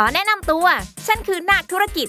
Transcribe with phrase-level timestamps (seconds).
[0.00, 0.66] ขอแนะนำตัว
[1.06, 2.08] ฉันคือนาคธุรกิจ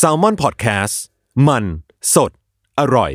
[0.00, 0.96] s a l ม o n PODCAST
[1.48, 1.64] มัน
[2.14, 2.30] สด
[2.78, 3.12] อร่อย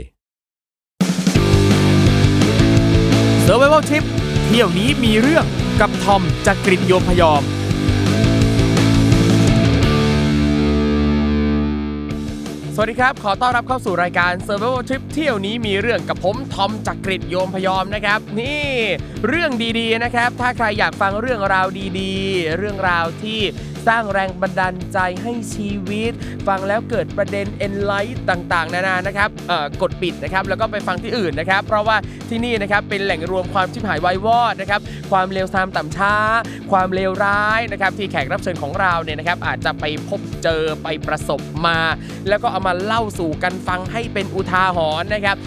[3.46, 4.04] s u r v i v a l Trip
[4.48, 5.46] เที่ยวนี้มีเรื่อง
[5.82, 7.44] กับทอมจากกริฑโยมพยอม
[12.76, 18.68] สวัสดีครับ ขอต้อนรับเข้าสู่รายการ Survival Trip เที่ยวนี้มีเรื่องกับผมทอมจากกริฑโยมพยอมนะครับ นี่
[19.28, 21.68] เรื่องดีๆนะครับ ถ้าใครอยากฟังเรื่องราว
[22.00, 23.40] ดีๆ เรื่องราวที่
[23.88, 26.12] สร้างแรงบันดาลใจให้ชีวิต
[26.48, 29.30] ฟังแล้วเกิดประเด็น enlight ต่างๆ นานานะครับ
[29.82, 31.98] กดปิดนะครับแล้วก็ไปฟังที่อื่นนะครับ เพราะว่า
[32.30, 36.16] ที่นี่นะครับเป็นแหล่งรวมความชิบหายวายวอดนะครับความเลวทรามต่ำช้า
[36.72, 41.80] ความเลวร้ายนะครับที่แขกรับเชิญของเราเนี่ยนะครับอาจจะไปพบเจอไปประสบมา
[42.30, 45.38] แล้วก็เอามาเล่าสู่กันฟังให้เป็นอุทาหรณ์นะครับ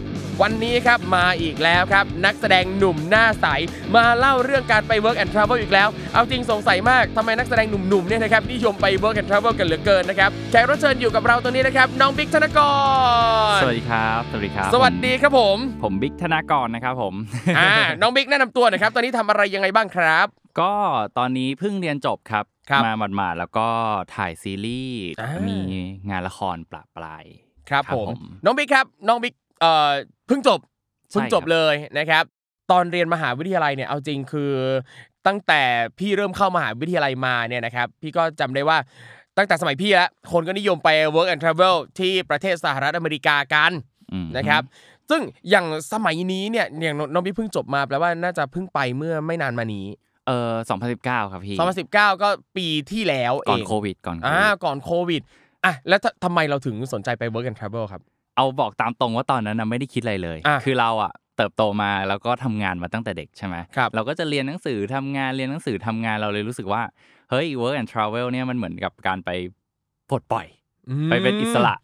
[0.42, 3.46] วันนี้ครับมาอีกแล้วครับ นักแสดงหนุ่มหน้าใส
[3.94, 12.58] มาเล่าเรื่องการไป work and travel อีกแล้ว เอาจริงสงสัยมากทำไมนักแสดงหนุ่มๆเนี่ยนะครับนิยมไป work and travel กันเหลือเกินนะครับแขกรับเชิญอยู่กับเราตัวนี้นะครับน้องบิ๊กธนก
[13.56, 17.14] ร สวัสดีครับ สวัสดีครับ สวัสดีครับผมผมบิ๊กธนากรนะครับผม
[17.58, 20.26] อ่าน้องบิ๊กแนะนำตัวหน่อยครับตอนนี้ทำอะไรยังไงบ้างครับ
[20.60, 20.72] ก็
[21.18, 23.68] ตอนนี้เพิ่งเรียนจบครับ ครับมาหมาดๆแล้วก็
[24.14, 25.02] ถ่ายซีรีส์
[25.48, 25.58] มี
[26.10, 27.24] งานละครปลาปลาย
[27.70, 29.90] ครับครับผมผมน้องบิ๊กครับน้องบิ๊ก เอ่อ
[30.26, 30.60] เพิ่งจบ
[31.10, 32.24] ใช่เพิ่งจบครับเลยนะครับ
[32.70, 34.52] ตอนเรียนมหาวิทยาลัยเนี่ยเอาจริงคือ
[35.26, 35.62] ตั้งแต่
[35.98, 38.78] พี่เริ่มเข้ามหาวิทยาลัยมาเนี่ยนะครับพี่ก็จำได้ว่า
[39.38, 43.72] ตั้งแต่สมัยพี่แล้วคนก็นิยมไป work and travel ที่ประเทศสหรัฐอเมริกากัน
[44.12, 44.62] อืมนะครับ
[45.10, 49.86] ซึ่งอย่างสมัยนี้เนี่ยอย่างน้องบิ๊กเพิ่งจบมาแปลว่าน่าจะเพิ่งไปเมื่อไม่นานมานี้
[50.26, 50.54] เออ
[50.92, 51.56] 2019 ครับพี่
[51.88, 55.22] 2019 ก็ปีที่แล้วเอก่อนงโควิดก่อนโคอ่าวิดก่อนโควิด
[55.64, 58.02] อะแล้วททำไมเราถึงสนใจไป work and travel ครับ
[58.36, 66.82] เอาบอกตามตรงว่าตอนนั้นนะไม่ได้คิดอะไรเลยอะคือเราอะเติบโตมาแล้วก็ทำงานมาตั้งแต่เด็กใช่ไหมครับเราก็จะเรียนหนังสือทำงานเรียนหนังสือทำงานเราเลยรู้สึกว่า
[67.30, 69.30] เฮ้ย work and travel เนี่ยมันเหมือนกับการไป
[70.10, 70.46] ปลดปล่อย
[71.10, 71.74] ไปเป็นอิสระ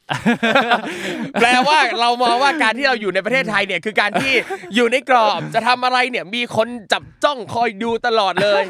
[1.41, 4.32] แปลว่าเรามองว่าการที่เราอยู่ในประเทศไทยเนี่ยคือการที่
[4.74, 8.62] อยู่ในกรอบจะทำอะไรเนี่ยมีคนจับจ้องคอยดูตลอดเลย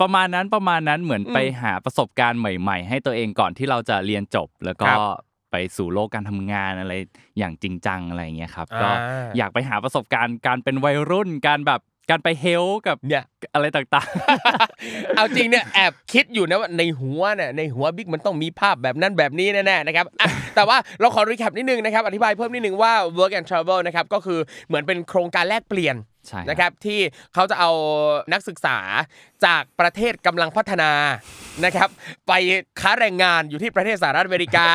[0.00, 5.00] ประมาณนั้นประมาณนั้นเหมือนอืมไปหาประสบการณ์ใหม่ ๆ ให้ตัวเองก่อนที่เราจะเรียนจบแล้วก็ครับ
[5.50, 6.94] ไปสู่โลกการทำงานอะไร
[7.38, 8.90] อย่างจริงจังอะไรอย่างเงี้ยครับอ่าก็
[9.38, 13.24] อยากไปหาประสบการณ์การเป็นวัยรุ่นการแบบการไปเฮลกับเนี่ย
[13.54, 14.08] อะไรต่าง
[15.16, 27.00] เอาจริงเนี่ยแอบคิดอยู่นะว่าในหัวเนี่ยในหัวบิ๊กมันต้องมีภาพแบบนั้นแบบนี้แน่ๆนะครับอะแต่ว่าเราขอ recap นิดนึงนะครับอธิบายเพิ่มนิดนึงว่า work and travel นะครับก็คือเหมือนเป็นโครงการแลกเปลี่ยนๆ ใช่นะครับที่
[27.34, 27.70] เขาจะเอา
[28.32, 28.78] นักศึกษา
[29.44, 30.92] จากประเทศกำลังพัฒนา
[31.64, 31.88] นะครับ
[32.28, 32.32] ไป
[32.80, 34.68] ค้าแรงงานอยู่ที่ประเทศสหรัฐอเมริกา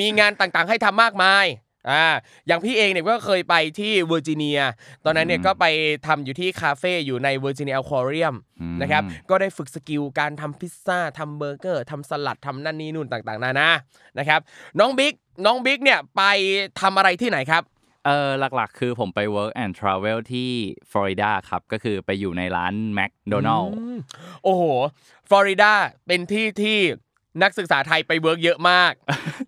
[0.00, 1.46] มีงานต่างๆให้ทำมากมาย
[1.90, 2.06] อ่า
[2.46, 4.60] อย่างพี่เองเนี่ยก็เคยไปที่เวอร์จิเนีย
[5.04, 5.66] ตอนนั้นเนี่ยก็ไป
[6.06, 13.68] ทำอยู่ที่คาเฟ่อยู่ในเวอร์จิเนียอควาเรียม อืม นะครับ ก็ได้ฝึก skill การทำพิซซ่าทำเบอร์เกอร์ทำสลัดทำนั่นนี่นู่นต่างๆ นานา
[14.18, 14.40] นะครับ
[14.80, 15.14] น้องบิ๊ก
[15.46, 16.22] น้องบิ๊กเนี่ยไป
[16.80, 17.62] ทำอะไรที่ไหนครับ
[18.08, 20.50] เออหลักๆ คือผมไป work and travel ที่
[20.90, 23.98] ฟลอริดาครับ ก็คือไปอยู่ในร้าน McDonald อืม
[24.44, 24.62] โอ้โห
[25.28, 25.72] ฟลอริดา
[26.06, 26.78] เป็นที่ที่
[27.42, 28.92] นักศึกษาไทยไป work เยอะมาก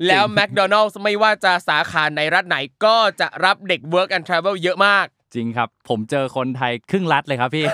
[0.06, 7.64] แล้ว McDonald's ไม่ว่าจะสาขาในรัฐไหนก็จะรับเด็ก Work and Travel เยอะมาก จริงครับ ผมเจอคนไทยครึ่งรัฐเลยครับพี่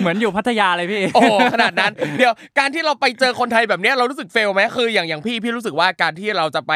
[0.00, 1.22] เหมือนอยู่พัทยาเลยพี่ โอ้
[1.54, 6.72] ขนาดนั้น เดี๋ยวการที่เราไปเจอคนไทยแบบเนี้ยเรารู้สึกเฟลไหมคืออย่างอย่างพี่พี่รู้สึกว่าการที่เราจะไป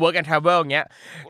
[0.00, 0.86] work and travel อย่างเงี้ย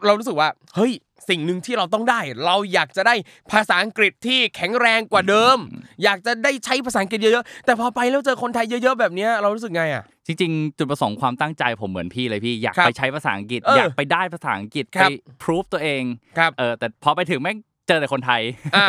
[0.07, 0.93] เรารู้สึกว่าเฮ้ย
[1.29, 3.15] สิ่งหนึ่งที่เราต้องได้ เราอยากจะได้
[3.53, 5.59] ภาษาอังกฤษที่แข็งแรงกว่าเดิม
[6.05, 15.11] อยากจะได้ใช้ภาษาอังกฤษเยอะๆ แต่พอไปแล้วเจอคนไทยเยอะๆ แบบเนี้ยเรารู้สึกไงอะจริงๆ จุดประสงค์ความตั้งใจผมเหมือนพี่เลยพี่อยากครับไปใช้ภาษาอังกฤษเอออยากไปได้ภาษาอังกฤษครัไปบ
[15.43, 16.03] พรูฟตัวเอง
[16.39, 17.59] ครับเออแต่พอไปถึงแม่ง
[17.89, 18.43] เจอแต่คนไทย
[18.77, 18.87] อ่า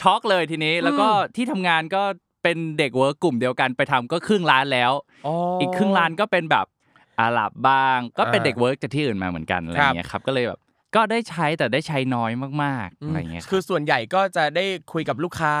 [0.00, 2.02] ช็อกเลยทีนี้แล้วก็ที่ทำงานก็
[2.42, 4.92] เป็นเด็ก work กลุ่มเดียวกันไปทำก็ครึ่งร้านแล้ว
[5.60, 6.66] อีกครึ่งร้านก็เป็นแบบ
[7.20, 10.60] อาหรับบ้าง ก็เป็นอ่าเด็ก work จากที่อื่นมาเหมือนกันอะไรครับเงี้ยครับก็เลยแบบ
[10.94, 12.30] ก็ได้ใช้แต่ได้ใช้น้อย
[12.62, 15.54] มากๆอืมอะไรเงี้ยครับคือส่วนใหญ่ก็จะได้คุยกับลูกค้า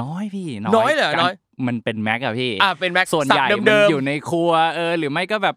[0.00, 1.34] น้อยพี่น้อยเหรอการน้อย
[1.66, 5.56] มันเป็นแม็กอะพี่อ่าเป็นแม็กส่วนใหญ่เดิมัมนเดิมอยู่ในครัวเออหรือไม่ก็แบบ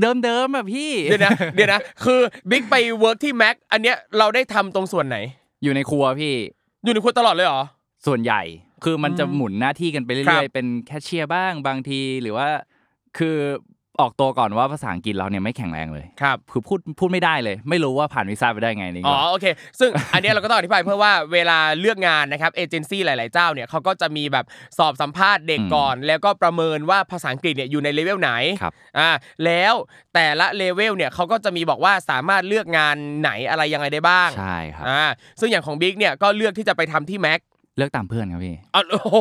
[0.00, 2.20] เดิมๆแบบพี่เดี๋ยวนะเดี๋ยวนะคือ
[2.50, 5.16] บิ๊กไป work ที่แม็กอันเนี้ยเราได้ทำตรงส่วนไหน
[5.62, 6.34] อยู่ในครัวพี่
[6.84, 7.62] อยู่ในครัวตลอดเลยเหรอ
[8.06, 8.42] ส่วนใหญ่
[8.84, 12.48] คือมันจะอืมหมุนหน้าที่กันไปเรื่อยๆครับเป็นแคชเชียร์บ้างบางทีหรือว่า
[13.18, 13.36] คือ
[14.00, 19.46] ออกตัวก่อนว่าภาษาอังกฤษเราเนี่ยไม่แข็งแรงเลยครับคือพูดพูดไม่ได้เลย ไม่รู้ว่าผ่านวีซ่าไปได้ไงนี่อ๋อโอเค
[19.80, 24.44] ซึ่งอันเนี้ยเราก็ต้องอธิบายเพื่อว่าเวลาเลือกงานนะครับเอเจนซี่หลาย ๆ เจ้าเนี่ยเขาก็จะมีแบบ
[24.78, 28.30] สอบสัมภาษณ์เด็กก่อน แล้วก็ประเมินว่าภาษาอังกฤษเนี่ยอยู่ในเลเวลไหน
[28.62, 29.10] ครับอ่า
[29.44, 29.74] แล้ว
[30.14, 35.02] แต่ละเลเวลเนี่ยเขาก็จะมีบอกว่าสามารถเลือกงานไหนอะไรยังไงได้บ้างใช่ครับอ่า
[35.40, 37.40] ซึ่งอย่างของบิ๊กเนี่ยก็เลือกที่จะไปทำที่แม็ก
[37.78, 39.16] เลือกตามเพื่อนครับพี่อ๋อโอ้โห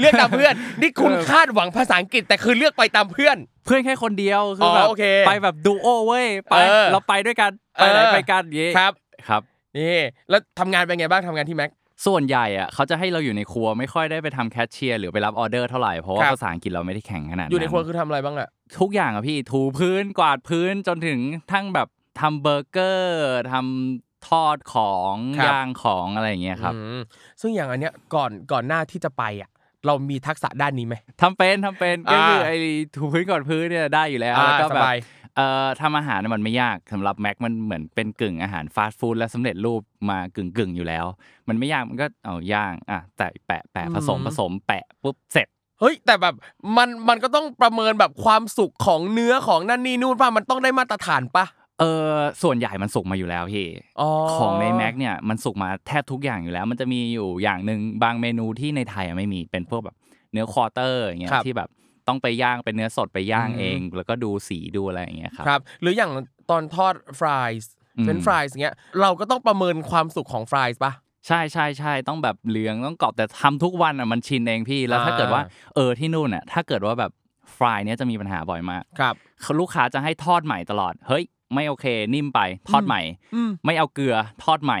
[0.00, 3.36] เลือกตามเพื่อน นี่คุณคาดหวังภาษาอังกฤษแต่คือเลือกไปตามเพื่อน
[3.66, 8.92] เพื่อนแค่คนเดียวคือออแบบโอเคไปแบบดูโอเว้ยไปเออ เราไปด้วยกันไปไหนเออไปกันอย่างงี้ครับ
[9.28, 9.42] ครับ
[9.78, 9.98] นี่
[10.30, 11.70] แล้วทำงานเป็นไงบ้างทำงานที่แม็ก
[12.06, 18.48] ส่วนใหญ่อะเขาจะให้เราอยู่ในครัวไม่ค่อยได้ไปทำแคชเชียร์หรือไปรับออเดอร์เท่าไหร่เพราะว่าครับ ภาษาอังกฤษเราไม่ได้แข็งขนาดนั้น อยู่ในครัวคือทำอะไรบ้างอะ
[18.80, 21.18] ทุกอย่างอะพี่ถูพื้นกวาดพื้นจนถึง
[21.52, 21.88] ทั้งแบบ
[22.20, 23.16] ทำเบอร์เกอร์
[23.52, 25.14] ทำ ทอดของ
[25.46, 27.00] ย่างของอะไรอย่างเงี้ยครับอืม
[27.40, 29.50] ซึ่งอย่างอันเนี้ยก่อนก่อนหน้าที่จะไปอะ
[29.86, 32.56] เรามีทักษะด้านนี้ไหม ทำเป็นทำเป็นก็อ่าคือไอ้
[32.94, 34.96] ถูพื้นกวาดพื้นเนี่ยได้อยู่แล้วอ่าแล้วก็แบบสบาย
[35.36, 41.06] เอ่อทำอาหารน่ะมันไม่ยากสำหรับแม็กมันเหมือนเป็นกึ่งอาหารฟาสต์ฟู้ดและสำเร็จรูปมากึ่งกึ่งๆอยู่แล้ว
[41.48, 45.48] มันไม่ยากมันก็เอาย่างอะแต่แปะแปะผสมผสมแปะปุ๊บเสร็จ
[45.80, 46.34] เฮ้ยแต่แบบ
[46.76, 51.44] มันมันก็ต้องประเมินแบบความสุกของเนื้อของนั่นนี่นู่นป่ะมันต้องได้มาตรฐานป่ะ
[51.80, 53.66] เออส่วนใหญ่มันสุกมาอยู่แล้วพี่
[54.00, 59.96] อ๋อของในแม็กเนี่ยมันสุกมาแทบทุกอย่างอยู่แล้ว มันจะมีอยู่อย่างหนึ่งบางเมนูที่ในไทยอะไม่มีเป็นพวกแบบ
[60.32, 61.68] เนื้อ quarter อย่างเงี้ยครับที่แบบ
[62.08, 66.12] ต้องไปย่างเป็นเนื้อสดไปย่างอืมเอง แล้วก็ดูสีดูอะไรอย่างเงี้ยครับครับ หรืออย่าง
[66.50, 70.92] ตอนทอด fries อืมเป็น fries เงี้ยเราก็ต้องประเมินความสุกของ fries ป่ะ
[71.26, 75.42] ใช่ใช่ใช่ต้องแบบเหลืองต้องกรอบแต่ทำทุกวันอะมันชินเองพี่แล้วถ้าอ่าเกิดว่า
[75.74, 77.12] เออที่นู่นอะถ้าเกิดว่าแบบ
[77.56, 81.24] ฟรายเนี้ยจะมีปัญหาบ่อยมากครับเขาลูกค้าจะให้ทอดใหม่ตลอดเฮ้ย
[81.54, 83.00] ไม่โอเค นิ่มไปทอดใหม่
[83.34, 84.80] อืมไม่เอาเกลือทอดใหม่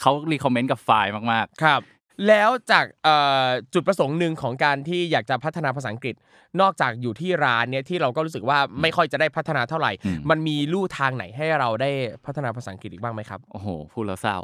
[0.00, 1.80] เขารีคอมเมนต์กับฟรายมากครับ
[2.28, 6.14] แล้วจากเอ่อจุดประสงค์หนึ่งของการที่อยากจะพัฒนาภาษาอังกฤษ
[6.60, 11.90] นอกจากอยู่ที่ร้านเนี่ยที่เราก็รู้สึกว่าไม่ค่อยจะได้พัฒนาเท่าไหร่อืมมันมีลู่ทางไหนให้เราได้
[12.26, 14.38] พัฒนาภาษาอังกฤษอีกบ้างไหมครับๆโอ้โหพูดแล้วเศร้า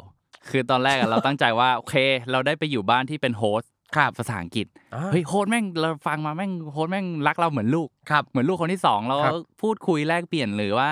[0.49, 1.95] คือตอนแรกอะเราตั้งใจว่าโอเค
[2.31, 10.89] เราได้ไปอยู่บ้านที่เป็น host ครับภาษาอังกฤษอ่าเฮ้ย host แม่งเราฟังมาแม่ง host แม่งรักเราเหมือนลูกครับเหมือนลูกคนที่สองเราครับพูดคุยแลกเปลี่ยนหรือว่า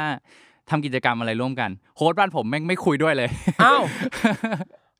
[0.72, 3.30] ทำกิจกรรมอะไรร่วมกัน host บ้านผมแม่งไม่คุยด้วยเลย
[3.64, 3.84] อ้าว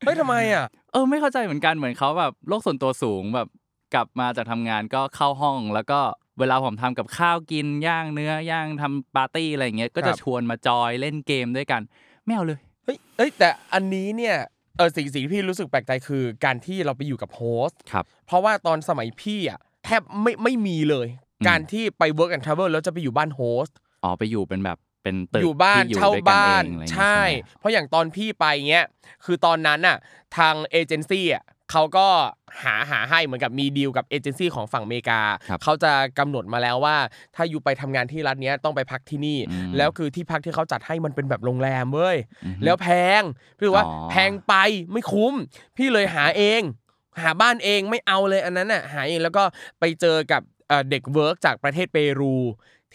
[0.00, 3.48] เฮ้ยทำไมอะเออไม่เข้าใจเหมือนกันเหมือนเขาแบบโลกส่วนตัวสูงแบบ
[3.94, 6.00] กลับมาจากทำงานก็เข้าห้องแล้วก็
[6.38, 11.82] เวลาผมทำกับข้าวกินย่างเนื้อย่างทำปาร์ตี้อะไรอย่างเงี้ยก็จะครับชวนมาจอยเล่นเกมด้วยกัน
[12.24, 14.36] ไม่เอาเลยเฮ้ยเอ้ยแต่อันนี้เนี่ย
[14.76, 21.08] เออสิ่งสิ่งที่พี่รู้สึกแปลกใจคือการที่เราไปอยู่กับ host ครับเพราะว่าตอนสมัยพี่อะแทบไม่ไม่มีเลย
[21.40, 28.86] อืมการที่ไป work and travel แล้วจะไปอยู่บ้าน host อ๋อไปอยู่เป็นแบบ เป็นตึกอยู่บ้านที่เช่าด้วยกันบ้านเองอะไรอย่างเงี้ยใช่ไหมเพราะอย่างตอนพี่ไปเงี้ย
[29.24, 29.96] คือตอนนั้นน่ะ
[30.36, 32.08] ทางเอเจนซี่อะเขาก็
[32.64, 36.96] หาหาให้เหมือนกับมีดีลกับเอเจนซี่ของฝั่งอเมริกาครับเขาจะกำหนดมาแล้วว่า
[37.36, 42.88] ถ้าอยู่ไปทำงานที่รัฐเนี้ยต้องไปพักที่นี่อืมแล้วคือที่พักที่เขาจัดให้มันเป็นแบบโรงแรมเว้ยอือฮึแล้วแพ
[43.20, 43.22] ง
[43.56, 44.54] พี่รู้ว่าอ๋อแพงไป
[44.92, 45.34] ไม่คุ้ม
[45.76, 46.62] พี่เลยหาเอง
[47.22, 49.42] หาบ้านเองไม่เอาเลยอันนั้นน่ะหาเองแล้วก็
[49.80, 52.36] ไปเจอกับเอ่อเด็กเวิร์กจากประเทศเปรู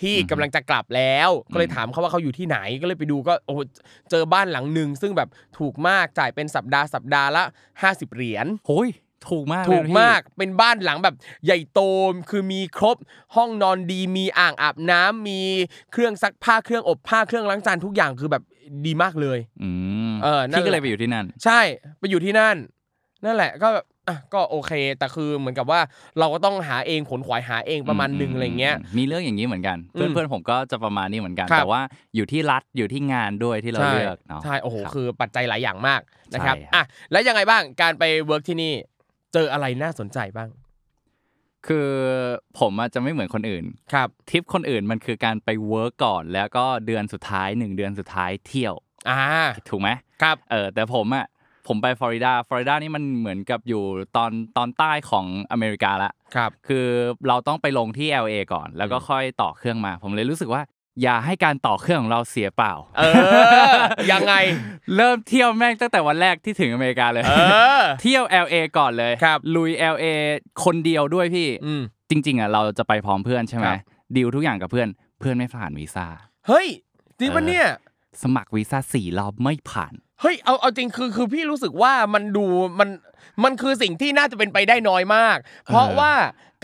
[0.01, 3.59] ที่กำลังจะกลับแล้ว ก็เลยถามเขาว่าเขาอยู่ที่ไหนก็เลยไปดูก็โอ้โห
[4.11, 7.43] เจอบ้านหลังหนึ่งซึ่งแบบถูกมากจ่ายเป็นสัปดาห์สัปดาห์ละ
[7.81, 8.89] 50 เหรียญโอ้ย
[9.29, 11.79] ถูกมากเลยถูกนะพี่มากเป็นบ้านหลังแบบใหญ่โต
[12.29, 12.97] คือมีครบ
[13.35, 15.41] ห้องนอนดีมีอ่างอาบน้ำมี
[15.91, 18.43] เครื่องซักผ้าเครื่องอบผ้าเครื่องล้างจานทุกอย่างคือแบบ
[18.85, 19.69] ดีมากเลย อื
[20.11, 21.59] มเออนั่นพี่ก็แหเลละยไปอยู่ที่นั่น ใช่
[21.99, 22.55] ไปอยู่ที่นั่น
[23.25, 25.79] นั่นแหละก็แบบ อะก็โอเค แต่คือเหมือนกับว่า
[26.19, 31.81] เราก็ต้องหาเองขนขวายหาเองประมาณหนึ่งอะไรเงี้ย มีเรื่องอย่างนี้เหมือนกันอืมเพื่อนๆผมก็จะประมาณนี้เหมือนกันครับแต่ว่า
[32.15, 36.01] อยู่ที่รัฐอยู่ที่งานด้วยที่เราใช่เลือกเนาะ ใช่ โอ้โหรับคือปัจจัยหลายอย่างมาก
[36.33, 38.73] นะครับใช่ครับ อะ แล้วยังไงบ้าง การไป work ที่นี่
[39.33, 40.49] เจออะไรน่าสนใจบ้าง
[41.67, 41.89] คือ
[42.59, 48.73] ผมอะจะไม่เหมือนคนอื่น ครับทริปคนอื่นมันคือการไป work ก่อน แล้วก็เดือนสุดท้ายหนึ่งเดือนสุดท้ายเที่ยว
[49.09, 49.19] อ่า
[49.69, 49.89] ถูกไหม
[50.21, 51.25] ครับ เออ แต่ผมอะ
[51.67, 53.83] ผมไปฟลอริดาฟลอริดานี่มันเหมือนกับอยู่
[54.17, 56.87] ตอนตอนใต้ของอเมริกาละครับ คือ
[57.27, 60.61] เราต้องไปลงที่ LA ก่อน แล้วก็ค่อยต่อเครื่องมา ผมเลยรู้สึกว่า
[61.03, 63.01] อย่าให้การต่อเครื่องของเราเสียเปล่า เอ
[63.71, 63.73] อ
[64.11, 64.33] ยังไง
[64.95, 67.33] เริ่มเที่ยวแม่งตั้งแต่วันแรกที่ถึงอเมริกาเลย เอ
[67.79, 70.05] อ เที่ยว LA ก่อนเลยครับลุย LA
[70.63, 73.79] คนเดียวด้วยพี่อืม จริง ๆอะเราจะไปพร้อมเพื่อนใช่ไหมครับ
[74.15, 74.87] ดีลทุกอย่างกับเพื่อน
[75.19, 76.07] เพื่อนไม่ผ่านวีซ่า
[76.47, 76.67] เฮ้ย
[77.19, 77.67] จริงปะเนี่ย
[78.23, 82.45] สมัครวีซ่าสี่รอบไม่ผ่าน เฮ้ยเอาเอาจริงคือคือพี่รู้สึกว่ามันดู
[82.79, 82.89] มัน
[83.43, 86.13] มันคือสิ่งที่น่าจะเป็นไปได้น้อยมาก เพราะว่า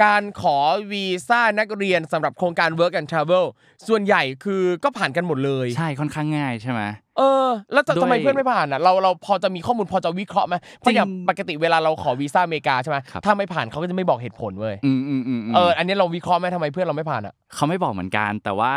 [0.04, 0.58] การขอ
[0.92, 3.46] วีซ่านักเรียนสำหรับโครงการ work and travel
[3.88, 6.82] ส่วนใหญ่คือก็ผ่านกันหมดเลย ใช่ค่อนข้างง่ายใช่ไหม
[7.18, 18.74] เออ แล้วจะด้วยทำไมเพื่อนไม่ผ่านอะเราเราพอจะมีข้อมูลพอจะวิเคราะห์ไหมเพราะอย่างจริงปกติเวลาเราขอวีซ่าอเมริกาใช่ไหมครับถ้าไม่ผ่านเขาก็จะไม่บอกเหตุผลเว้ยอืมอืมอืมมเอออันนี้เราวิเคราะห์ไหมทำไมเพื่อนเราไม่ผ่านอะเขาไม่บอกเหมือนกันแต่ว่า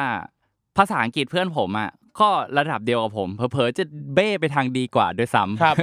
[0.76, 5.76] ภาษาอังกฤษเพื่อนผมอะ ก็ระดับเดียวกับผมเผลอๆจะเบ้ไปทางดีกว่าด้วยซ้ำครับ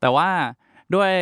[0.00, 0.28] แต่ว่า
[0.94, 1.12] ด้วย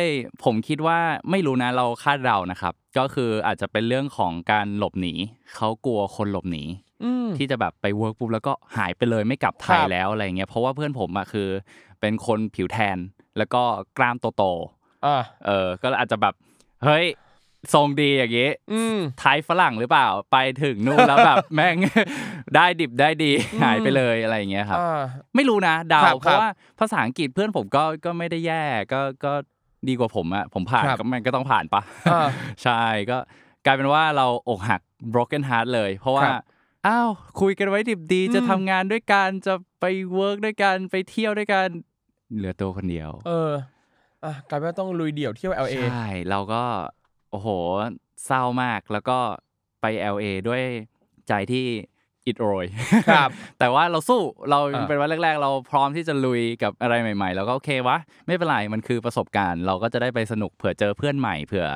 [0.43, 0.99] ผมคิดว่า
[1.29, 5.13] ไม่รู้นะเราคาดเดานะครับ ก็คืออาจจะเป็นเรื่องของการหลบหนี
[5.55, 6.63] เขากลัวคนหลบหนี
[7.03, 11.47] อืมที่จะแบบไปเวิร์กปุ๊บแล้วก็หายไปเลยไม่กลับไทยครับแล้วอะไรเงี้ยเพราะว่าเพื่อนผมอะคือ
[12.01, 12.97] เป็นคนผิวแทน
[13.37, 13.61] แล้วก็
[13.97, 14.43] กล้ามโต
[15.05, 16.33] อ่าๆเออก็อาจจะแบบ
[16.83, 17.05] เฮ้ย
[17.73, 21.75] ทรงดีอย่างงี้อืมไทยฝรั่งหรือเปล่า ไปถึงนู่นแล้วแบบแม่ง
[22.55, 25.01] ได้ดิบได้ดีอืมหายไปเลยอะไรอย่างเงี้ยครับอ่า
[25.35, 29.33] ไม่รู้นะเดาครับเพราะว่าภาษาอังกฤษเพื่อนผมก็ก็ไม่ได้แย่ก็ก็
[29.87, 31.81] ดีกว่าผมอะผมผ่านครับก็มันก็ต้องผ่านปะ
[32.11, 32.27] อ่า
[32.63, 33.17] ใช่ก็
[33.65, 34.81] กลายเป็นว่าเราอกหัก
[35.13, 36.43] broken heart เลย เพราะว่าครับ
[36.87, 37.09] อ้าว
[37.41, 41.67] คุยกันไว้ดิบดีอืมจะทำงานด้วยกันจะไปเวิร์กด้วยกันไปเที่ยวด้วยกัน
[42.37, 43.51] เหลือตัวคนเดียว เออ
[44.23, 46.61] อะกลายเป็นว่าต้องลุยเดี่ยวเที่ยว LA ใช่เราก็
[47.06, 47.49] โอ้โห
[48.25, 49.17] เศร้ามากแล้วก็
[49.81, 50.61] ไป LA ด้วย
[51.27, 51.65] ใจที่
[52.25, 52.65] อิดโรย
[53.09, 53.29] ครับ
[53.59, 61.67] แต่ว่าเราสู้เราอ่าเป็นวันแรก ๆ เราพร้อมที่จะลุยกับอะไรใหม่ ๆ แล้วก็โอเควะ ไม่เป็นไรมันคือประสบการณ์ เราก็จะได้ไปสนุกเผื่อเจอเพื่อนใหม่เผื่อ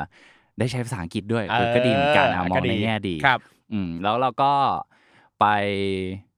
[0.59, 3.39] ได้ใช้ภาษาอังกฤษด้วยเออก็ดีเหมือนกันอะมองในแง่ดีครับ
[3.71, 4.51] อืมแล้วเราก็
[5.39, 5.45] ไป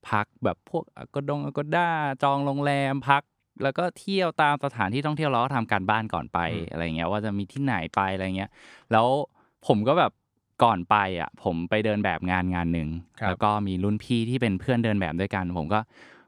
[0.10, 1.88] พักแบบพวกอากดงอากด้า
[2.24, 3.24] จองโรงแรมพัก
[3.64, 8.52] แล้วก็เที่ยวตามสถานที่ท่องเที่ยวเราก็ทำการบ้านก่อนไปอืมอะไรเงี้ยว่าจะมีที่ไหนไปอะไรเงี้ย
[8.92, 9.08] แล้ว
[9.68, 10.12] ผมก็แบบ
[10.64, 15.80] ก่อนไปอะผมไปเดินแบบงานงานหนึ่งครับแล้วก็มีรุ่นพี่ที่เป็นเพื่อนเดินแบบด้วยกัน ผมก็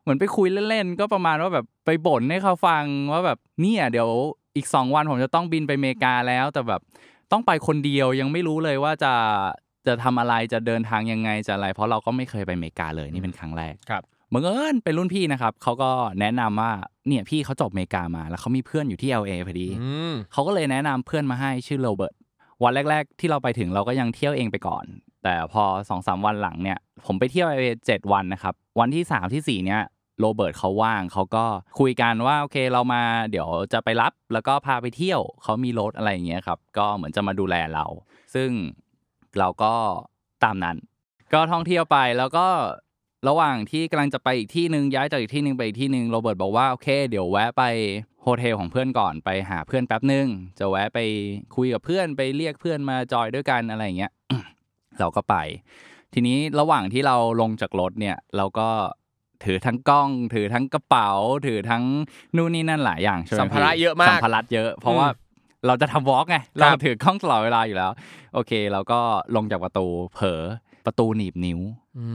[0.02, 4.10] เหมือนไปคุยเล่นๆก็ประมาณว่าแบบไปบ่นให้เขาฟังว่าแบบเนี่ยเดี๋ยว
[4.56, 6.82] อีกสองวันผมจะต้องบินไปอเมริกาแล้ว แต่แบบ
[7.32, 9.14] ต้องไปคนเดียวยังไม่รู้เลยว่าจะ
[9.88, 14.04] จะทำอะไรจะเดินทางยังไงจะอะไร เพราะเราก็ไม่เคยไปอเมริกาเลยนี่เป็นครั้งแรกครับ
[14.34, 16.72] บังเอิญเป็นรุ่นพี่นะครับเขาก็แนะนำว่า
[17.08, 22.14] เนี่ยพี่เขาจบอเมริกามา แล้วเขามีเพื่อนอยู่ที่ LA พอดีอืมเขาก็เลยแนะนำเพื่อนมาให้ชื่อโรเบิร์ต
[22.64, 24.86] วันแรก ๆ ที่เราไปถึงเราก็ยังเที่ยวเองไปก่อน
[25.24, 29.82] แต่พอสองสามวันหลังเนี่ยผมไปเที่ยว LA เจ็ดวันนะครับวันที่สามที่สี่เนี่ย
[30.20, 31.46] โรเบิร์ตเขาว่างเขาก็
[31.80, 33.02] คุยกันว่าโอเคเรามา
[33.32, 37.86] เดี๋ยวจะไปรับแล้วก็พาไปเที่ยวเขามีรถอะไรอย่างเงี้ยครับก็เหมือนจะมาดูแลเรา
[38.36, 38.50] ซึ่ง
[39.40, 39.74] เราก็
[40.44, 40.78] ตามนั้น
[41.34, 42.48] ก็ท่องเที่ยวไปแล้วก็
[43.28, 47.64] ระหว่างที่กำลังจะไปอีกที่หนึ่งย้ายจากอีกที่หนึ่งไปอีกที่หนึ่งโรเบิร์ตบอกว่าโอเค เดี๋ยวแวะไป
[48.22, 50.28] โฮเทลของเพื่อนก่อนไปหาเพื่อนแป๊บหนึ่ง
[50.60, 51.00] จะแวะไป
[51.56, 54.12] คุยกับเพื่อนไปเรียกเพื่อนมาจอยด้วยกันอะไรอย่างเงี้ย
[55.00, 55.36] เราก็ไป
[56.14, 58.68] ทีนี้ระหว่างที่เราลงจากรถเนี่ยเราก็
[59.44, 61.10] ถือทั้งกล้อง ถือทั้งกระเป๋า
[61.48, 61.84] ถือทั้ง
[62.36, 65.24] นู่นนี่นั่นหลายอย่างใช่ไหมสัมภาระพี่เยอะมากสัมภาระเยอะ เพราะว่าอืม
[65.68, 67.92] เราจะทำวอล์กไงคเรารับถือกล้องตลอดเวลาอยู่แล้ว
[68.34, 69.00] โอเค เราก็
[69.36, 70.42] ลงจากประตูเผลอ
[70.86, 71.60] ประตูหนีบนิ้ว
[71.98, 72.06] อื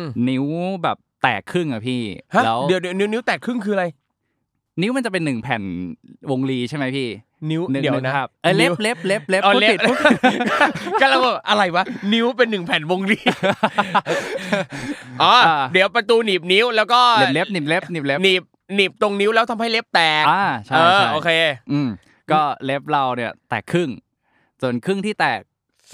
[0.00, 0.44] มนิ้ว
[0.82, 2.00] แบบแตกครึ่งอะพี่
[2.34, 3.86] ฮะแล้วเดี๋ยวเดี๋ยวนิ้วนิ้วแตกครึ่งคืออะไร
[4.80, 5.62] นิ้วมันจะเป็นหนึ่งแผ่น
[6.30, 7.08] วงรีใช่ไหมพี่
[7.50, 9.96] นิ้วนึกเดี๋ยวนึกนะภาพเอ้ยเล็บนิ้วเล็บเล็บเล็บอ๋อพูดเล็บผิดพูด
[10.32, 10.40] ผิด
[11.00, 13.18] ก็แล้วว่าอะไรวะนิ้วเป็นหนึ่งแผ่นวงรี
[15.22, 18.42] อ๋ออาเดี๋ยวประตูหนีบนิ้วแล้วก็เล็บเล็บหนิบเล็บหนิบเล็บหนีบ
[18.74, 21.30] หนีบตรงนิ้วแล้วทำให้เล็บแตกอ่าใช่เออใช่โอเค
[21.72, 21.88] อืม
[22.30, 23.90] ก็เล็บเราเนี่ยแตกครึ่ง
[24.62, 25.40] ส่วนครึ่งที่แตก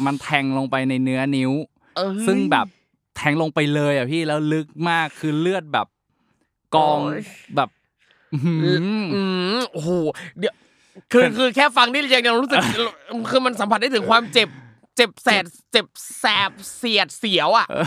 [0.04, 1.77] มันแทงลงไปในเนื้อนิ้วเอ้ย
[2.26, 2.66] ซึ่งแบบ
[3.16, 5.86] แทงลงไปเลยอะพี่แล้วลึกมากคือเลือดแบบ
[6.74, 7.22] กองโอ้ย
[7.56, 7.68] แบบ
[8.32, 8.58] อื้อหือ
[9.14, 9.22] อื
[9.56, 9.90] มโอ้โห
[10.38, 10.54] เดี๋ยว
[11.12, 12.58] คือคือแค่ฟังนี่ยังรู้สึก
[13.30, 14.48] คือมันสัมผัสได้ถึงความเจ็บ
[14.96, 15.86] เจ็บแสบเจ็บ
[16.18, 17.84] แสบเสียดเสียวอะเออ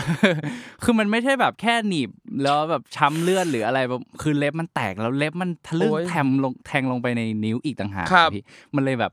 [0.82, 2.10] คือมันไม่ใช่แบบแค่หนีบ
[2.42, 8.42] แล้วแบบช้ำเลือดหรืออะไรแบบคือเล็บมันแตกแล้วเล็บมันทะลึ่งโอ้ยแทงลงแทงลงไปในนิ้วอีกต่างหากครับพี่
[8.74, 9.12] มันเลยแบบ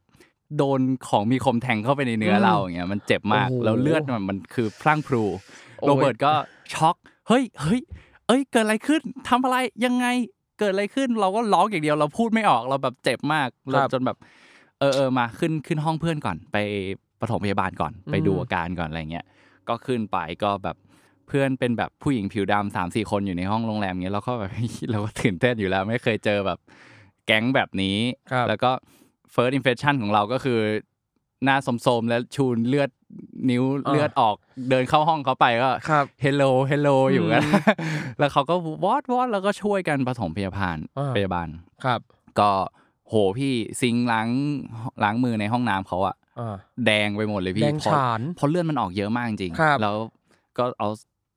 [0.58, 5.24] โดนของมีคมแทงเข้าไปในเนื้ออมเราอย่างเงี้ยมันเจ็บมากโอ้โหแล้วเลือดมันมันคือพลั่งพลู
[5.80, 6.32] โอ้ยโรเบิร์ตก็
[6.74, 6.96] ช็อก
[7.28, 7.82] เฮ้ยเฮ้ย
[8.28, 10.06] เอ้ยเกิดอะไรขึ้นทำอะไรยังไง
[10.60, 14.18] เกิดอะไรขึ้นเราก็ร้องอย่างเดียวเราพูดไม่ออกเราแบบเจ็บมากเราจนแบบ
[14.80, 16.58] เออเออมาขึ้นขึ้นห้องเพื่อนก่อนไป
[17.22, 19.26] ปฐมพยาบาลก่อนไปดูอาการก่อนอะไรเงี้ย
[19.68, 20.78] ก็ขึ้นไปก็แบบ
[21.28, 24.52] เพื่อนเป็นแบบผู้หญิงผิวดำสามสี่คนอยู่ในห้องโรงแรมเงี้ยเราก็แบบ
[24.92, 26.60] เราก็ตื่นเต้นอยู่แล้ว ไม่เคยเจอแบบ
[27.26, 27.98] แก๊งแบบนี้
[28.32, 28.72] ครับแล้วก็
[29.36, 30.60] first impression ของเราก็คือ
[31.46, 31.58] หน้า
[31.88, 32.90] สมๆแล้วชูนเลือด
[33.50, 34.36] นิ้วเออเลือดออก
[34.70, 37.54] เดินเข้าห้องเขาไปก็ครับเฮลโลเฮลโลอยู่กันอืม
[38.20, 38.56] แล้วเขาก็
[38.86, 41.48] วอดวอดแล้วก็ช่วยกันผสมพยาบาลอ่าพยาบาล
[41.86, 42.00] ครับ
[42.40, 42.52] ก็
[43.08, 44.30] โหพี่ซิงค์ล้าง
[45.04, 46.56] ล้างมือในห้องน้ำเขาอะอ่า
[46.86, 49.96] แดงไปหมดเลยพี่แดงเพราะฉานเพราะเลือดมันออกเยอะมากจริงๆครับแล้ว
[50.58, 50.90] ก็เอา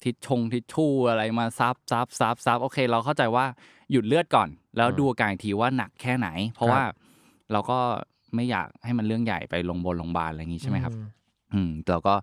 [0.04, 3.44] ทิชชงทิชชู่อะไรมาซับซับซับซับโอเค เราเข้าใจว่า
[3.90, 6.82] หยุดเลือดก่อน แล้วดูอาการอีกทีว่าหนักแค่ไหน เพราะว่า
[7.52, 7.78] เราก็
[8.34, 10.92] ไม่อยากให้มันเรื่องใหญ่ไปลงบนโรงพยาบาลอะไรอย่างงี้ใช่ไหมครับ
[11.52, 12.14] อืมเราก็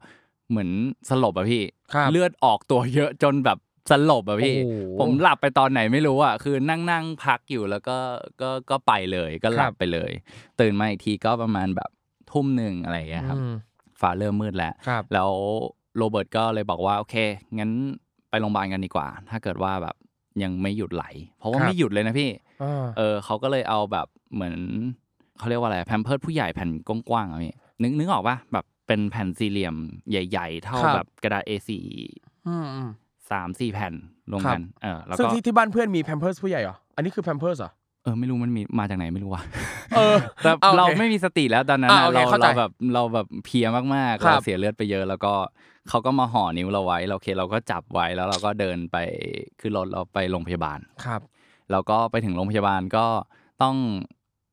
[0.49, 0.69] เหมือน
[1.09, 3.57] สลบอะพี่ ครับเลือดออกตัวเยอะจนแบบ
[3.91, 7.97] สลบอะพี่ โอ้โหผมหลับไปตอนไหนไม่รู้อะคือนั่งนั่งพักอยู่แล้วก็
[8.41, 10.11] ก็ก็ไปเลยก็หลัครับบ ไปเลย
[10.59, 11.89] ตื่นมาอีกทีก็ประมาณแบบ
[12.31, 13.53] ทุ่มหนึ่งอะไรอย่างเงี้ยครับอืม
[14.01, 15.29] ฟ้าเริ่มมืดแล้ว ครับ แล้ว
[15.97, 17.15] โรเบิร์ตก็เลยบอกว่า โอเค
[17.59, 17.71] งั้น
[18.29, 19.95] ไปโรงพยาบาลกันดีกว่า ถ้าเกิดว่าแบบ
[20.43, 21.05] ยังไม่หยุดไหล
[21.39, 22.29] เพราะว่าครับ ไม่หยุดเลยนะพี่
[22.63, 24.55] อ่า เออเขาก็เลยเอาแบบเหมือน
[25.39, 29.75] เขาเรียกว่าอะไรแพมเพิร์ดผู้ใหญ่แผ่นกว้างๆอะพี่นึกนึกออกปะแบบเป็นแผ่นสี่เหลี่ยม
[30.09, 31.71] ใหญ่ ๆ เท่าครับแบบกระดาษ A4
[32.47, 32.89] อืมอืม
[33.31, 33.93] สามสี่แผ่น
[34.31, 37.71] รวมครับกันเออแล้วซึ่งก็ที่ที่บ้านเพื่อนมีแพมเพิร์สผู้ใหญ่เหรอ อันนี้คือแพมเพิร์สเหรอ
[38.03, 39.43] เออไม่รู้มันมีมาจากไหนไม่รู้ว่ะ
[39.95, 45.33] เออแต่อะโอเคเราไม่มีสติแล้วตอนนั้นอะอะโอเคเราเข้าใจเราแบบเราแบบเพลียมากๆครัเราบเสียเลือดไปเยอะ แล้วก็
[45.89, 48.97] เขาก็มาห่อนิ้วเราไว้เราโอเคเราก็จับไว้แล้วเราก็เดินไป
[49.59, 51.21] ขึ้นรถเราไปโรงพยาบาลครับ
[51.71, 53.05] แล้วก็ไปถึงโรงพยาบาลก็
[53.61, 53.75] ต้อง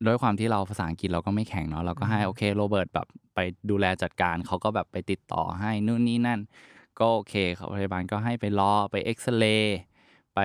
[0.05, 3.39] ด้วยความที่เราภาษาอังกฤษเราก็ไม่แข็งเนาะเราก็ให้โอเคโรเบิร์ตแบบไป
[3.69, 6.39] ดูแลจัดการเขาก็แบบไปติดต่อให้นู่นนี่นั่น
[6.99, 9.79] ก็โอเคเขาพยาบาลก็ให้ไปรอไปเอ็กซเรย์
[10.35, 10.39] ไป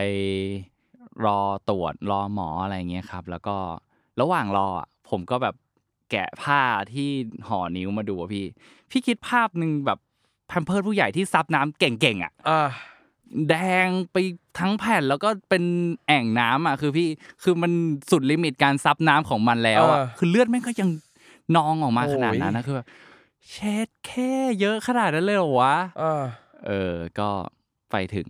[1.25, 1.39] รอ
[1.71, 3.57] ตรวจรอหมออะไรอย่างเงี้ยครับ แล้วก็
[4.21, 5.55] ระหว่างรออะผมก็แบบ
[6.11, 6.61] แกะผ้า
[6.93, 7.09] ที่
[7.49, 8.47] ห่อนิ้วมาดูอะพี่
[8.91, 9.99] พี่คิดภาพหนึ่งแบบ
[10.49, 12.69] แพมเพิร์ดผู้ใหญ่ที่ซับน้ำเก่งๆอะอ่า
[13.49, 14.17] แดงไป
[14.59, 15.65] ทั้งแผ่นแล้วก็เป็น
[16.07, 17.09] แอ่งน้ำอะคือพี่
[17.43, 17.73] คือมัน
[18.11, 20.89] สุดลิมิตการซับน้ำของมันแล้วอะเออคือเลือดแม่งก็ยัง
[21.57, 22.87] นองออกมาโอ้ยขนาดนั้นนะคือแบบ
[23.51, 26.25] เช็ดแค่เยอะขนาดนั้นเลยเหรอวะอ่า
[26.67, 27.31] เออ ก็
[27.91, 28.29] ไปถึง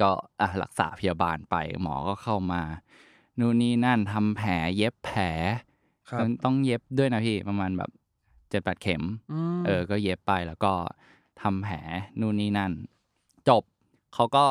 [0.00, 2.62] ก็อะรักษาพยาบาลไป หมอก็เข้ามา
[3.38, 5.22] นู่นนี่นั่นทำแผลเย็บแผล
[6.10, 7.90] ครับต้องต้องเย็บด้วยนะพี่ประมาณแบบ
[8.50, 9.02] เจ็ดแปดเข็ม
[9.58, 10.72] มเออ ก็เย็บไปแล้วก็
[11.42, 11.76] ทำแผล
[12.20, 12.72] นู่นนี่นั่น
[13.48, 13.62] จบ
[14.14, 14.44] เขาก็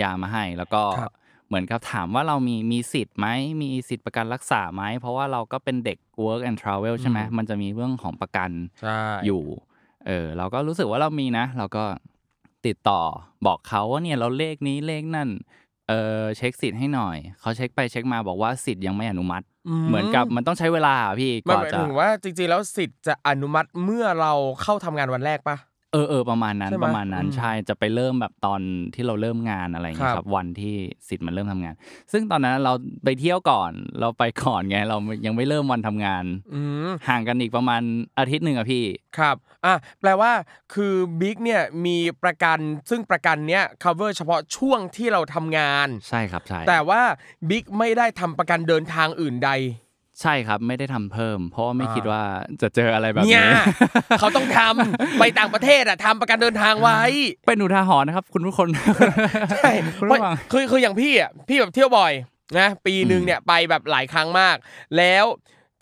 [0.00, 1.12] ยามาให้แล้วก็ครับ
[1.48, 3.26] เหมือนกับถามว่าเรามีมีสิทธิ์ไหม
[3.62, 8.50] มีสิทธิ์ประกันรักษาไหมเพราะว่าเราก็เป็นเด็ก work and travel ใช่ไหมมันจะมีเรื่องของประกัน
[8.80, 9.42] ใช่อยู่
[10.06, 11.84] เออเราก็รู้สึกว่าเรามีนะ เราก็
[12.66, 13.02] ติดต่อ
[13.46, 15.28] บอกเขาว่าเนี่ยเราเลขนี้เลขนั่น
[15.88, 19.44] เออเช็คสิทธิ์ให้หน่อย เขาเช็คไปเช็คมาบอกว่าสิทธิ์ยังไม่อนุมัติ
[19.88, 28.60] เหมือนกับมันต้องใช้เวลาอะพี่กมันว่าหมายจะถึงว่าจริงๆแล้วสิทธิ์จะอนุมัติเมื่อเราเข้าทำงานวันแรกปะเออเออประมาณนั้นใช่ไหมประมาณนั้นอืม ใช่จะไปเริ่มแบบตอน
[28.94, 30.76] ที่เราเริ่มงานอะไรอย่างเงี้ยคครัรับบ วันที่
[31.08, 31.74] สิทธิ์มันเริ่มทำงาน
[32.12, 32.72] ซึ่งตอนนั้นเรา
[33.04, 37.82] ไปเที่ยวก่อนเราไปก่อนไงเรายังไม่เริ่มวันทำงาน อืม ห่างกันอีกประมาณ
[38.18, 38.84] อาทิตย์หนึ่งอะพี่
[39.18, 40.32] ครับ อะ แปลว่า
[40.74, 42.58] คือบิ๊กเนี่ย มีประกัน
[42.90, 47.02] ซึ่งประกันเนี้ย cover เฉพาะช่วงที่เราทำงาน ใช่ครับใช่แต่ว่า
[47.50, 49.50] บิ๊กไม่ได้ทำประกันเดินทางอื่นใด
[50.22, 52.22] ใช่ครับไม่ได้ทำเพิ่ม เพราะว่าไม่อ่าคิดว่า
[52.62, 53.62] จะเจออะไรแบบเนี่ยนี้
[54.18, 57.00] เขาต้องทำไปต่างประเทศอะทำประกันเดินทางไว้
[57.46, 58.68] เป็นอุทาหรณ์นะครับ คุณผู้คน
[59.50, 62.12] ใช่คุณเพราะผู้ฟังคือคืออย่างพี่อะพี่แบบเที่ยวบ่อย
[62.58, 64.56] นะปีหนึ่งเนี่ยไปแบบหลายครั้งมาก
[64.96, 65.24] แล้ว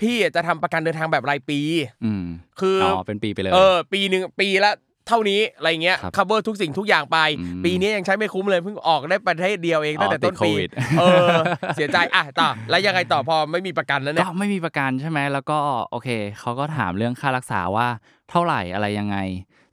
[0.01, 1.61] พี่อะจะทำประกันเดินทางแบบรายปี
[2.05, 2.25] อืม
[2.61, 4.73] คือออ๋อเป็นปีไปเลยเออ ปีหนึ่งปีละ
[5.09, 11.37] เท่านี้อะไรเงี้ยครับ cover ทุกสิ่งทุกอย่างไปอืมปีนี้ยังใช้ไม่คุ้มเลยเพิ่งออกได้ประเทศเดียวเองอ๋อตั้งแต่ต้นปีติดโควิดเออ
[11.77, 15.59] เสียใจอะต่อแล้วยังไงต่อพอไม่มีประกันแล้วเนี่ก็ยไม่มีประกันใช่ไหมแล้วก็
[15.91, 16.09] โอเค
[16.41, 17.87] เขาก็ถามเรื่องค่ารักษาว่า
[18.31, 19.17] เท่าไหร่อะไรยังไง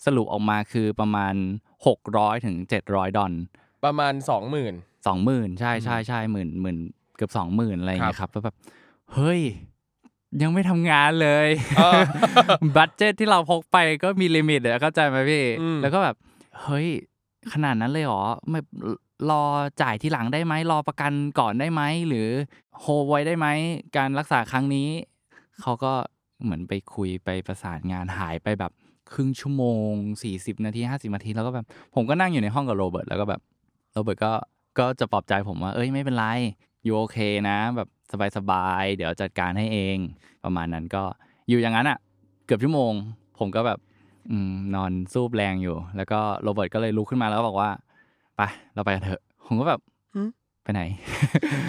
[0.05, 1.33] สรุปออกมาคือประมาณ
[1.89, 2.55] 600ถึง
[2.87, 3.31] 700 ดอล
[3.85, 4.73] ประมาณสองหมื่น
[5.07, 6.77] สองหมื่นใช่ใช่ใช่หมื่นหมื่น
[7.15, 8.55] เกือบสองหมื่นอะไรอย่างเงี้ยครับแล้วแบบ
[9.13, 9.41] เฮ้ย
[10.41, 12.01] ยังไม่ทำงานเลยเออ
[12.75, 16.15] budget ที่เราพกไปก็มี limit อะเข้าใจไหมพี่อืมแล้วก็แบบ
[16.61, 16.87] เฮ้ย
[17.53, 18.59] ขนาดนั้นเลยเหรอไม่
[19.29, 19.43] รอ
[19.81, 22.27] จ่ายทีหลังได้ไหมรอประกันก่อนได้ไหมหรือ
[22.79, 23.47] โฮไว้ได้ไหม
[23.97, 24.89] การรักษาครั้งนี้
[25.61, 25.93] เขาก็
[26.43, 28.71] เหมือนไปคุยไปประสานงานหายไปแบบ
[29.13, 29.91] ครึ่งชั่วโมง
[30.29, 31.65] 40 นาที 50 นาที แล้วก็แบบ
[31.95, 33.41] ผมก็นั่งอยู่ในห้องกับโรเบิร์ตแล้วก็แบบ
[33.93, 34.31] โรเบิร์ตก็
[34.79, 36.25] ก็จะปลอบใจผมว่า เอ้ยไม่เป็นไร
[36.83, 37.17] อยู่โอเค
[37.49, 37.87] นะ แบบ
[38.37, 39.97] สบายๆเดี๋ยวจัดการให้เอง
[40.43, 41.03] ประมาณนั้นก็
[41.49, 41.97] อยู่อย่างนั้นอะ
[42.45, 42.91] เกือบชั่วโมง
[43.39, 43.79] ผมก็แบบ
[44.31, 47.69] อืมนอนซูบแรงอยู่ แล้วก็โรเบิร์ตก็เลยลุกขึ้นมาแล้วก็บอกว่า
[48.37, 48.41] ไป
[48.73, 49.79] เราไปกันเถอะ ผมก็แบบ
[50.15, 50.29] หืม
[50.63, 50.81] ไปไหน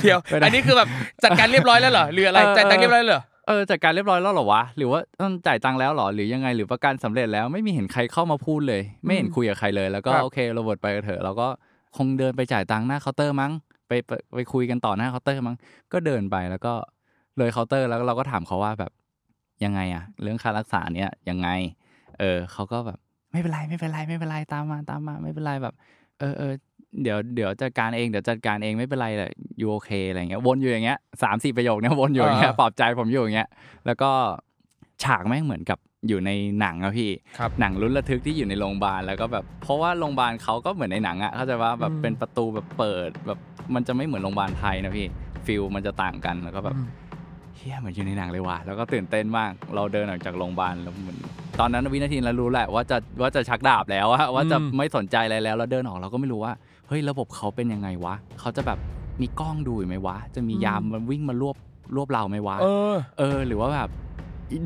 [0.02, 0.88] เดี๋ยวไปไหนอันนี้คือแบบ
[1.24, 11.48] จัดการเรียบร้อยแล้วเหรอหรืออะไรเออจัดการเรียบร้อยแล้วเหรอเออจัดการเรียบร้อยแล้วเหรอวะหรือว่าต้องจ่ายตังค์แล้วเหรอหรือยังไงหรือประกันสำเร็จแล้วไม่มีเห็นใครเข้ามาพูดเลย ไม่เห็นคุยกับใครเลย แล้วก็ครับโอเคโรเบิร์ตไปกันเถอะเราก็
[11.96, 13.52] คงเดินไปจ่ายตังค์หน้าเคาน์เตอร์มั้ง
[13.92, 15.57] ไปไปไปคุยกันต่อหน้าเคาน์เตอร์มั้ง
[15.92, 16.72] ก็เดินไปแล้วก็
[17.38, 18.92] เลยเคาน์เตอร์แล้วเราก็ถามเขาว่าแบบ
[19.64, 21.48] ยังไงอะเรื่องค่ารักษาเนี่ยยังไง
[22.20, 22.98] เออเขาก็แบบ
[23.33, 25.74] ไม่เป็นไรไม่เป็นไรไม่เป็นไรตามมาตามมาไม่เป็นไรแบบ
[26.18, 26.52] เออเออ
[27.02, 33.48] เดี๋ยวเดี๋ยวจัดการเองเดี๋ยวจัดการเองไม่เป็นไรแหละ you okay อะไรเงี้ยวนอยู่อย่างเงี้ยสามสี่ประโยคเนี่ยวนอยู่อย่างเงี้ยอ่าปลอบใจผมอยู่อย่างเงี้ย
[33.87, 34.11] แล้วก็
[35.02, 43.38] ฉากแม่งเหมือนกับ อยู่ในหนังอะพี่ครับหนังลุ้นระทึกที่อยู่ในโรงพยาบาลแล้วก็แบบ เพราะว่าโรงพยาบาลเขาก็เหมือนในหนังอะเข้าใจว่าแบบอืมเป็นประตูแบบเปิดแบบ
[43.74, 45.06] มันจะไม่เหมือนโรงพยาบาลไทยนะพี่
[45.46, 46.76] ฟิลมันจะต่างกันแล้วก็แบบ
[47.56, 51.18] เฮียเหมือนอยู่ในหนังเลยว่ะแล้วก็ตื่นเต้นมาก เราเดินออกจากโรงพยาบาลแล้วเหมือน
[51.60, 56.52] ตอนนั้นวินาทีนั้นรู้แหละว่าจะว่าจะชักดาบแล้วอะว่าจะอืมไม่สนใจอะไรแล้วเราเดินออกเราก็ไม่รู้ว่า
[56.88, 58.78] เฮ้ยระบบเขาเป็นยังไงวะเขาจะแบบ
[59.20, 61.56] มีกล้องดูอยู่ไหมวะ จะมียามมันวิ่งมารวบ
[61.96, 63.88] รวบเราไหมวะเออเออหรือว่าแบบ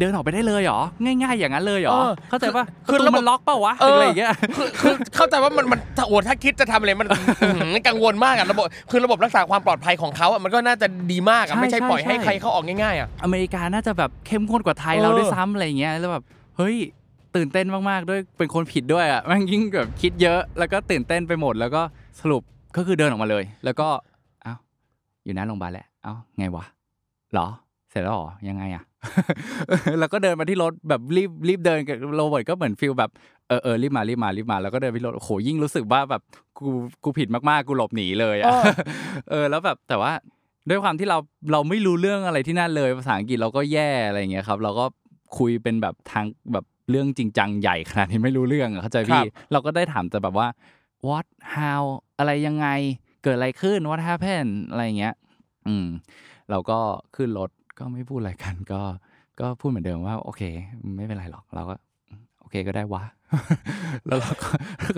[0.01, 16.25] เดินออกไปได้เลยเหรอ ง่าย ๆ อย่างนั้นเลยเหรอ เออเข้าใจปะคือประตูระบบมันล็อกเปล่าวะเออ อะไรอย่างเงี้ย คือคือเข้าใจว่ามันมันถ้าโอ้ถ้าคิดจะทำอะไรมันอื้อหือกังวลมากอะระบบคือระบบรักษาความปลอดภัยของเขาอะมันก็น่าจะดีมากอะใช่ไม่ใช่ใช่ปล่อยให้ใช่ ใครเข้าออกง่ายๆอะ อเมริกาน่าจะแบบเข้มข้นกว่าไทยเออเราด้วยซ้ำอะไรเงี้ยแล้วแบบ
[16.57, 16.77] เฮ้ย
[17.37, 21.83] ตื่นเต้นมากๆด้วยเป็นคนผิดด้วยอะแม่งยิ่งแบบคิดเยอะแล้วก็ตื่นเต้นไปหมดแล้วก็
[22.20, 22.42] สรุป
[22.77, 23.88] ก็คือเดินออกมาเลย แล้วก็
[24.42, 24.55] เอ้า
[25.25, 26.64] อยู่หน้าโรงพยาบาลแหละเอ้าไงวะ
[27.33, 27.46] เหรอ
[27.90, 28.83] เสร็จแล้วเหรอยังไงอะ
[29.99, 33.11] แล้วก็เดินมาที่รถแบบรีบรีบเดินกับโรเบิร์ตก็เหมือน feel แบบ
[33.49, 36.23] เออเออรีบมารีบมารีบมาแล้วก็เดินไปที่รถโอ้โหยิ่งรู้สึกว่าแบบ
[36.59, 36.69] กู
[37.05, 38.63] กูผิดมากๆกูหลบหนีเลยอะเออ
[39.31, 40.13] เออแล้วแบบแต่ว่า
[40.69, 41.19] ด้วยความที่เรา
[41.53, 44.85] เราไม่รู้เรื่องอะไรที่นั่นเลยภาษาอังกฤษเราก็แย่อะไรอย่างเงี้ยครับ เราก็
[45.39, 50.49] คุยเป็นแบบทางแบบเรื่องจริงจังใหญ่ขนาดที่ไม่รู้เรื่องอะเข้าใจพี่ครับเราก็ได้ถามแต่แบบว่า
[51.09, 51.83] what how
[52.19, 52.69] อะไรยังไง
[53.23, 55.15] เกิดอะไรขึ้น what happened อะไรอย่างเงี้ย
[55.67, 55.87] อืม
[56.51, 56.79] เราก็
[57.17, 58.81] ขึ้นรถ ก็ไม่พูดอะไรกัน ก็
[59.41, 60.43] ก็พูดเหมือนเดิมว่า โอเค
[60.97, 61.75] ไม่เป็นไรหรอก เราก็
[62.41, 63.03] โอเคก็ได้วะ
[64.07, 64.49] แล้วเราก็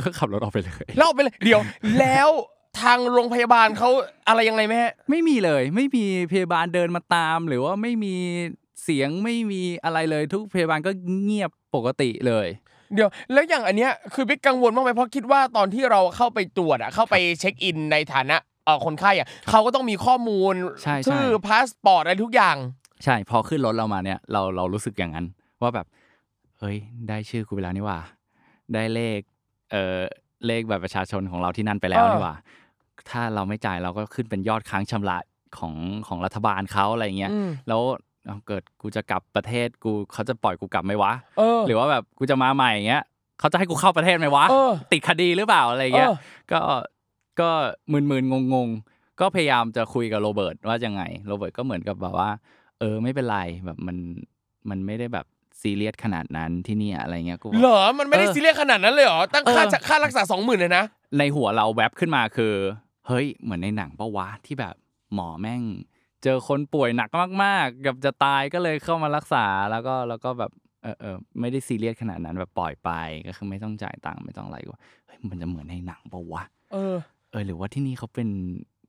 [0.01, 1.61] ก็ขับรถออกไปเลย เล่าไปเลยเดี๋ยว
[2.01, 2.29] แล้ว
[2.81, 3.89] ทางโรงพยาบาลเขา
[4.29, 8.15] อะไรยังไงไหมฮะไม่มีเลย ไม่มีพยาบาลเดินมาตาม หรือว่าไม่มี
[8.83, 10.91] เสียงไม่มีอะไรเลยทุกพยาบาลก็
[11.25, 12.49] เงียบปกติเลย
[12.95, 18.37] เดี๋ยวแล้วอย่างอันเนี้ยคือบิ๊กกังวลมากไหมเพราะคิดว่าตอนที่เราเข้าไปตรวจอะเข้าไปเช็คอินในฐานะ
[18.69, 22.57] เอ่อคนไข้อะเขาก็ต้องมีข้อมูลใช่ใช่ ชื่อพาสปอร์ตอะไรทุกอย่าง
[23.05, 25.27] ใช่พอขึ้นรถเรามาเนี่ยเราเรารู้สึกอย่างนั้น
[25.63, 25.87] ว่าแบบ
[26.61, 26.77] เฮ้ย
[27.09, 28.01] ได้ชื่อกูไปแล้วนี่หว่า
[28.75, 29.21] ได้เลข
[29.71, 29.99] เอ่อ
[30.47, 32.35] เลขแบบประชาชนของเราที่นั่นไปแล้วเออ นี่หว่า
[33.11, 35.19] ถ้าเราไม่จ่ายเราก็ขึ้นเป็นยอดค้างชำระ
[35.59, 35.75] ของ
[36.07, 37.81] ของรัฐบาลเขาอะไรเงี้ยอืมแล้ว
[38.27, 43.05] เอาเกิดกูจะกลับประเทศกูเขาจะปล่อยกูกลับไหมวะ เออ หรือว่าแบบกูจะมาใหม่อย่างเงี้ย
[43.41, 46.17] เขาจะให้กูเข้าประเทศไหมวะ เออติดคดีหรือเปล่าอะไรเงี้ยเออ
[46.53, 46.61] ก็
[47.41, 47.51] ก็
[47.93, 52.31] มึนๆงงๆ ก็พยายามจะคุยกับโรเบิร์ตว่ายังไงโรเบิร์ตก็เหมือนกับแบบว่า
[52.79, 53.97] เออไม่เป็นไรแบบมัน
[54.71, 55.27] มันไม่ได้แบบ
[55.61, 60.85] ซีเรียสขนาดนั้นที่เนี่ยอะไรเงี้ยกูบอกเหรอมันไม่ได้เออซีเรียสขนาดนั้นเลยเหรอตั้งค่าเออจะค่ารักษาสองหมื่นเลยนะ
[61.19, 62.55] ในหัวเราแวบขึ้นมาคือ
[63.07, 64.75] เฮ้ยเหมือนในหนังปะวะที่แบบ
[65.15, 65.63] หมอแม่ง
[66.23, 67.11] เจอคนป่วยหนัก
[67.43, 72.91] มากๆกับจะตายก็เลยเข้ามารักษาแล้วก็แล้วก็แบบเออเออไม่ได้ซีเรียสขนาดนั้นแบบปล่อยไป
[73.27, 76.97] ก็คือไม่ต้องจ่ายตังค์ไม่ต้องอะไรวะเฮ้ยมันจะเหมือนในหนังปะวะเออ
[77.31, 78.29] เออ หรือว่าที่นี่เขาเป็น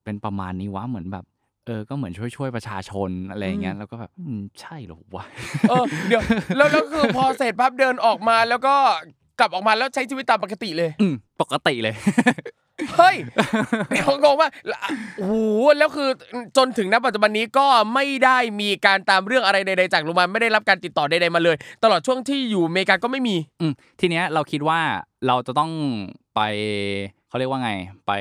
[0.04, 1.26] เป็นประมาณนี้วะ เหมือนแบบ
[1.66, 5.24] เออ ก็เหมือนช่วยช่วยๆประชาชน อะไรอย่างเงี้ยแล้วก็แบบ อืม ใช่เหรอวะ
[5.70, 6.22] เออ เดี๋ยว
[6.58, 8.76] แล้ว แล้วคือพอเสร็จปั๊บเดินออกมา แล้วก็
[9.40, 11.96] กลับออกมาแล้วใช้ชีวิตตามปกติเลย อืม ปกติเลย
[12.98, 13.16] เฮ้ย
[13.90, 14.50] เดี๋ยวงงว่า
[15.18, 15.34] โอ้โห
[15.78, 16.10] แล้วคือ
[16.58, 24.80] จนถึงณปัจจุบันนี้ก็ไม่ได้มีการตามเรื่องอะไรใดๆจากโรงพยาบาลไม่ได้รับการติดต่อใดๆมาเลย ตลอดช่วงที่อยู่อเมริกาก็ไม่มี อืมทีเนี้ยเราคิดว่า
[25.28, 25.72] เราจะต้อง
[26.36, 26.42] ไป
[27.30, 27.72] เขาเรียกว่าไง
[28.08, 28.12] ไป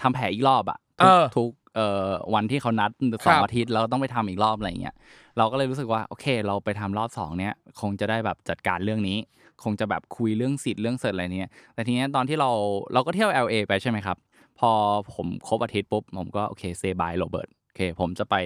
[0.00, 2.90] ทำแผลอีกรอบอะทุกเออทุกเอ่อวันที่เขานัด
[3.24, 4.94] สครัองบอาทิตย์เราต้องไปทำอีกรอบอะไรอย่างเงี้ย
[5.38, 9.18] เราก็เลยรู้สึกว่าโอเค เราไปทำรอบสองเนี้ยคงจะได้แบบจัดการเรื่องนี้
[9.64, 12.50] คงจะแบบคุยเรื่องสิทธิ์เรื่องเสร็จอะไรเนี้ยแต่ทีเนี้ยตอนที่เรา
[12.92, 14.16] เราก็เที่ยว LA ไปใช่ไหมครับ
[14.58, 14.70] พอ
[15.14, 18.36] ผมครบอาทิตย์ปุ๊บผมก็โอเค say bye โรเบิร์ตโอเค ผมจะไป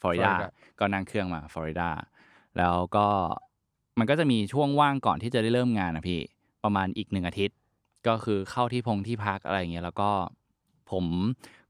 [0.00, 1.88] ฟลอริดา Florida ก็นั่งเครื่องมาฟลอริดา
[2.58, 3.06] แล้วก็
[3.98, 6.20] มันก็จะมีช่วงว่างก่อนที่จะได้เริ่มงานนะพี่
[6.64, 7.56] ประมาณอีกหนึ่งอาทิตย์
[8.08, 10.10] ก็คือเข้าที่พงที่พักอะไรอย่างเงี้ยแล้วก็
[10.90, 11.04] ผม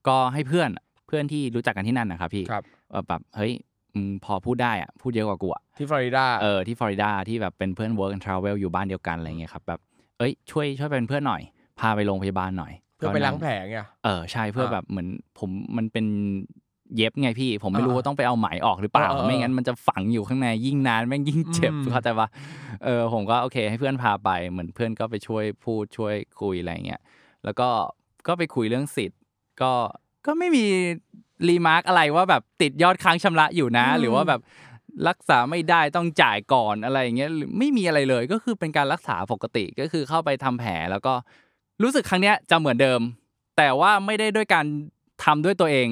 [0.08, 0.70] ก็ให้เพื่อน
[1.06, 3.52] เพื่อนที่รู้จักกันที่นั่นนะครับพี่ครับว่าแบบเฮ้ย
[3.94, 9.80] มึงพอพูดได้อะพูดเยอะกว่ากูอะที่ฟลอริดาเออที่ฟลอริดาที่แบบเป็นเพื่อน work and travel อยู่บ้านเดียวกันอะไรเงี้ยครับแบบ
[10.18, 11.42] เอ้ยช่วยช่วยเป็นเพื่อนหน่อย
[11.80, 16.06] พาไปโรงพยาบาลหน่อย เพื่อไปก็นั่ล้างแผลไงเออใช่เพื่ออ่าแบบเหมือนผมมันเป็น
[16.96, 22.28] เย็บไงพี่ ผมไม่รู้อ่าว่าต้องไปเอาไหมออกหรือเปล่าเออเออไม่งั้นมันจะฝังอยู่ข้างในยิ่งนานแม่งยิ่งเจ็บอืมเข้าใจปะ
[22.84, 27.00] เออผมก็โอเค ให้เพื่อนพาไปเหมือนเพื่อนก็ไปช่วยพูดช่วยคุยอะไรเงี้ย
[27.44, 27.68] แล้วก็
[28.26, 29.20] ก็ไปคุยเรื่องสิทธิ์
[29.62, 29.72] ก็
[30.26, 30.64] ก็ไม่มี
[31.48, 34.40] remark อะไรว่าแบบติดยอดค้างชำระอยู่นะอืมหรือว่าแบบ
[35.08, 41.14] รักษาไม่ได้ต้องจ่ายก่อนอะไรอย่างเงี้ยหรือไม่มีอะไรเลยก็คือเป็นการรักษาปกติก็คือเข้าไปทำแผลแล้วก็
[41.82, 43.00] รู้สึกครั้งเนี้ยจะเหมือนเดิม
[43.56, 44.66] แต่ว่าไม่ได้ด้วยการ
[45.24, 45.88] ทำด้วยตัวเอง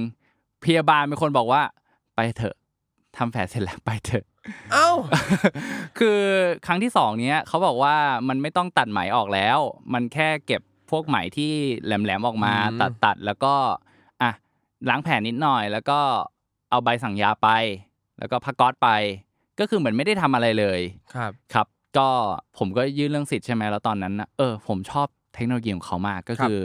[0.64, 1.62] พยาบาลเป็นคนบอกว่า
[2.14, 2.56] ไปเถอะ
[3.16, 4.24] ทำแผลเสร็จแล้วไปเถอะ
[4.72, 4.88] เอ้า
[5.98, 6.20] คือ
[6.66, 7.94] ครั้งที่สองเนี้ยเขาบอกว่า
[8.28, 9.58] มันไม่ต้องตัดไหมออกแล้ว
[9.92, 11.52] มันแค่เก็บพวกไหมที่
[11.84, 13.54] แหลมๆออกมาอืมตัดตัดแล้วก็
[14.22, 14.30] อะ
[14.88, 15.98] ล้างแผลนิดหน่อย แล้วก็
[16.70, 17.48] เอาใบสั่งยาไป
[18.18, 18.88] แล้วก็พักก๊อตไป
[19.60, 20.80] ก็คือเหมือนไม่ได้ทำอะไรเลย
[21.14, 21.66] ครับครับ
[21.98, 22.08] ก็
[22.58, 26.60] ผมก็ยื่นเรื่องสิทธิ์ใช่ไหมแล้วตอนนั้นนะเออ ผมชอบเทคโนโลยีของเขามากก็คือ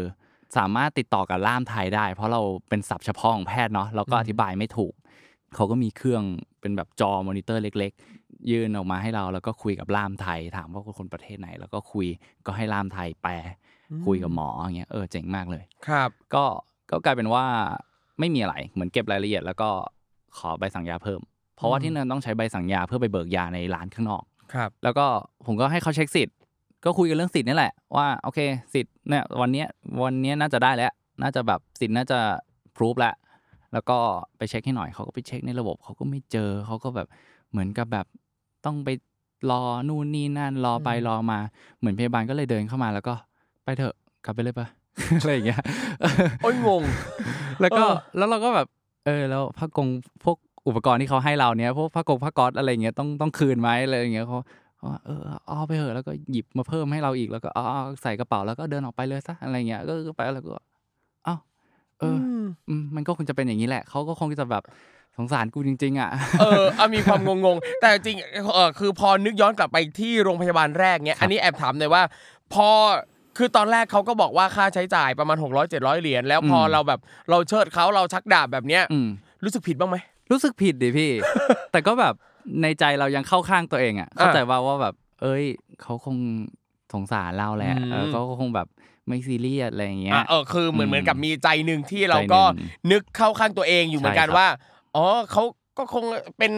[0.58, 4.94] สามารถติดต่อกับล่ามไทยได้ เพราะเราเป็นศัพท์เฉพาะของแพทย์เนาะเราก็อธิบายไม่ถูก
[5.56, 6.24] เขาก็มีเครื่อง
[6.62, 12.08] เป็นแบบจอมอนิเตอร์เล็ก ๆ ยื่นออกมาให้เราแล้วก็คุยกับล่ามไทย ถามว่าคนประเทศไหน แล้วก็คุย
[12.46, 13.34] ก็ให้ล่ามไทยแปล
[14.06, 16.46] คุยกับหมออย่างเงี้ยเออเจ๋งมากเลยครับ ก็
[16.90, 17.46] ก็กลายเป็นว่า
[18.20, 19.70] ไม่มีอะไรเหมือนเก็บรายละเอียด แล้วก็
[20.38, 21.22] ขอใบสั่งยาเพิ่ม
[21.56, 25.06] เพราะว่าที่นั่นต้องใช้ใบสั่งยาเพื่อไปเบิกยาในร้านข้างนอกครับ แล้วก็
[25.46, 26.36] ผมก็ให้เขาเช็คสิทธิ์
[26.84, 28.40] ก็คุยกันเรื่องสิทธิ์นี่แหละว่าโอเค
[28.74, 29.68] สิทธิ์เนี่ยวันเนี้ย
[30.04, 30.92] วันเนี้ยน่าจะได้แล้ว
[31.22, 32.20] น่าจะแบบสิทธิ์น่าจะ
[32.76, 33.14] พรูฟแล้ว
[33.74, 33.98] แล้วก็
[34.38, 37.08] ไปเช็คให้หน่อยเขาก็ไปเช็คในระบบเขาก็ไม่เจอเขาก็แบบ
[37.52, 38.06] เหมือนกับแบบ
[38.66, 38.90] ต้องไป
[39.52, 41.40] รอนู่นนี่นั่นรอไปรอมา
[41.80, 43.14] เหมือนพยาบาลก็เลยเดินเข้ามาแล้วก็
[43.64, 44.68] ไปเถอะกลับไปเลยปะ
[45.22, 45.62] อะไรอย่างเงี้ย
[46.44, 46.84] โอ้ยงง
[47.62, 48.68] แล้วก็เออแล้วเราก็แบบ
[49.06, 49.88] เออ แล้วผ้ากง
[50.24, 54.40] พวกอุปกรณ์ที่เขาให้เราเนี้ยพวกผ้ากงผ้าก๊อตอะไรเงี้ยต้องต้องคืนไหมอะไรอย่างเงี้ยเขา
[54.84, 60.52] เขาว่า เออ เอาไปเถอะ แล้วก็หยิบมาเพิ่มให้เราอีก แล้วก็เอาเอาใส่กระเป๋า แล้วก็เดินออกไปเลยซะอะไรเงี้ย ก็ก็ไปแล้วก็
[61.26, 61.36] เอ้า
[62.00, 64.64] เออออืม มันก็คงจะเป็นอย่างนี้แหละ เขาก็คงจะแบบ
[65.18, 68.18] สงสารกูจริง ๆอะเออเอามีความงง ๆ แต่จริง
[68.54, 72.04] เออคือพอนึกย้อนกลับไปที่โรงพยาบาลแรกเนี้ยอันนี้แอบถามหน่อยว่า
[72.54, 72.68] พอ
[73.38, 79.08] คือตอนแรกเขาก็บอกว่า ค่าใช้จ่ายประมาณ 600 700 เหรียญ แล้วพออมเราแบบ เราเชิดเขา เราชักดาบแบบเนี้ย อืม
[79.44, 79.98] รู้สึกผิดบ้างไหม
[80.32, 81.12] รู้สึกผิดดิพี่
[81.72, 82.14] แต่ก็แบบ
[82.62, 85.44] ในใจเรายังเข้าข้างตัวเองอะเข้าใจว่าว่าแบบ เอ้ย
[85.82, 86.18] เขาคง
[86.94, 88.68] สงสารเราแหละอืมเออเขาก็คงแบบ
[89.08, 94.48] ไม่ซีเรียสอะไรอย่างเงี้ยอะเออคือเหมือนอืมเหมือนกับมีใจหนึ่งที่เราก็ใจหนึ่งนึกเข้าข้างตัวเองอยู่เหมือนกันใช่ครับว่า
[94.96, 95.44] อ๋อเขา
[95.78, 96.04] ก็คง
[96.38, 96.54] เป็น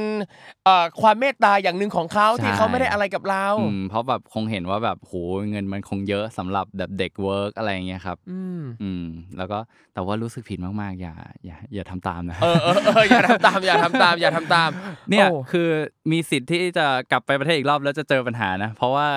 [0.65, 5.13] เอ่อความเมตตาอย่างหนึ่งของเขาที่ใช่เขาไม่ได้อะไรกับเราอืมเพราะแบบคงเห็นว่าแบบโห
[5.51, 9.05] เงินมันคงเยอะสำหรับแบบเด็ก work อะไรอย่างเงี้ยครับอืมอืม
[9.37, 9.57] แล้วก็
[9.93, 11.13] แต่ว่ารู้สึกผิดมากๆ อย่า
[11.45, 14.69] อย่าอย่าทำตามนะเออเออเอออย่าทำตามอย่าทำตามอย่าทำตาม
[15.09, 15.69] เนี่ยโอ้คือ
[16.11, 19.07] มีสิทธิ์ที่จะกลับไปประเทศอีกรอบแล้วจะเจอปัญหานะ เพราะว่า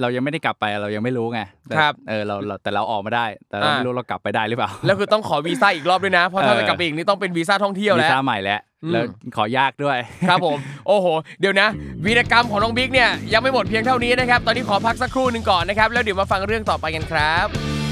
[0.00, 9.04] เรายังไม่ได้กลับไปเรายังไม่รู้ไงแต่ครับเออเราเราแต่เราออกมาได้ แต่เราอ่าไม่รู้เรากลับไปได้หรือเปล่าแล้วคือต้องขอวีซ่าอีกรอบด้วยนะเพราะถ้าเออจะกลับไปอีกนี่ต้องเป็นวีซ่าท่องเที่ยววีแล้วซ่าใหม่แล้วอืมแล้ว
[9.36, 11.06] ขอยากด้วยครับผม โอ้โห
[11.40, 11.68] เดี๋ยวนะ
[12.04, 17.85] วีรกรรมของน้องบิ๊กเนี่ยยังไม่หมดเพียงเท่านี้นะครับ ตอนนี้ขอพักสักครู่หนึ่งก่อนนะครับ แล้วเดี๋ยวมาฟังเรื่องต่อไปกันครับ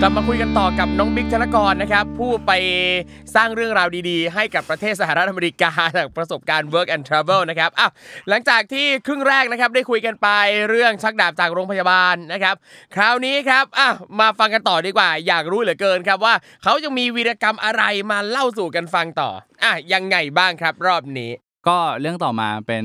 [0.00, 2.52] กลับมาคุยกันต่อกับน้องบิ๊กธนกรนะครับ ผู้ไป
[3.34, 7.88] สร้างเรื่องราวดีๆ ให้กับประเทศสหรัฐอเมริกาจากประสบการณ์ work and travel นะครับอะ
[8.28, 10.28] หลังจากที่ครึ่งแรกนะครับได้คุยกันไป
[10.68, 12.54] เรื่องชักดาบจากโรงพยาบาลนะครับ
[12.94, 13.88] คราวนี้ครับอะ
[14.20, 19.30] มาฟังกันต่อดีกว่า อยากรู้เหลือเกินครับว่าเขายังมีวีรกรรมอะไรมาเล่าสู่กันฟังต่อ
[19.64, 21.30] อะยังไงบ้างครับรอบนี้
[21.68, 22.84] ก็เรื่องต่อมาเป็น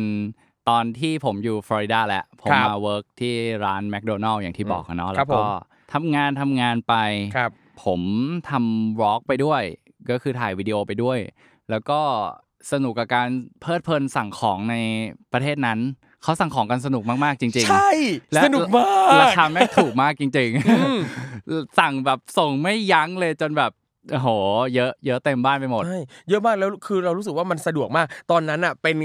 [0.70, 3.34] ตอนที่ผมอยู่ฟลอริดาแหละผมครับมา work ที่
[3.66, 6.96] ร้านแมคโดนัลล์อย่างที่บอกอะเนาะครัแล้บวก็ผม ทำงานทำงานไป
[7.36, 7.52] ครับ
[7.84, 8.02] ผม
[8.50, 9.64] ทำวอล์กไปด้วย
[10.10, 11.20] ก็คือถ่ายวิดีโอไปด้วย
[11.70, 12.00] แล้วก็
[12.72, 13.30] สนุกกับการ
[13.62, 14.76] เพลิดเพลินสั่งของใน
[15.34, 15.80] ประเทศนั้น
[16.24, 17.92] เขาสั่งของกันสนุกมากๆจริง ๆ ใช่
[18.34, 20.50] และสนุกมาก ราคาแม่งถูกมากจริง
[21.18, 23.72] ๆ สั่งแบบส่งไม่ยั้งเลยจนแบบ
[24.10, 24.28] โอ้โห
[24.76, 28.96] เยอะเยอะเต็มบ้านไปหมดใช่เยอะมากแล้วคือเรารู้สึกว่ามันสะดวกมาก ตอนนั้นอะเป็น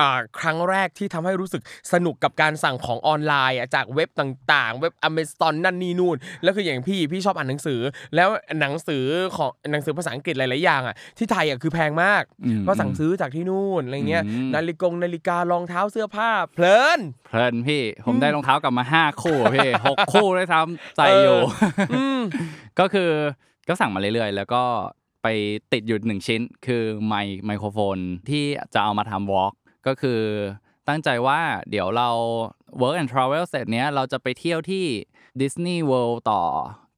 [0.00, 1.62] อ่าครั้งแรกที่ทำให้รู้สึก
[1.92, 7.80] สนุกกับการสั่งของออนไลน์อะจากเว็บต่างๆ เว็บอเมซอนนั่นนี่นู่นแล้วคืออย่างพี่พี่ชอบอ่านหนังสือ
[8.16, 8.28] แล้ว
[8.60, 9.04] หนังสือ
[9.36, 21.38] ของหนังสือภาษาอังกฤษหลายๆอย่างอะที่ไทยอะคือแพงมากอืมก็สั่งซื้อจากที่นู่นอะไรเงี้ยอืมนาฬิกงนาฬิการองเท้าเสื้อผ้า เพลินเพลินพี่ผมได้รองเท้ากลับมาห้าคู่อะพี่หกคู่ด้วยซ้ำใส่อยู่
[21.92, 22.20] อืม
[22.80, 23.10] ก็คือ
[23.68, 24.62] ก็สั่งมาเรื่อยๆ แล้วก็
[25.22, 25.26] ไป
[25.72, 27.98] ติดอยู่หนึ่งชิ้น คือไมค์ไมโครโฟน
[28.28, 28.44] ที่
[28.74, 29.52] จะเอามาทำ vlog
[29.86, 30.20] ก็คือ
[30.88, 32.08] ตั้งใจว่าเดี๋ยวเรา
[32.80, 34.84] work and travel เสร็จเนี้ยเราจะไปเที่ยวที่
[35.40, 36.42] Disney World ต่อ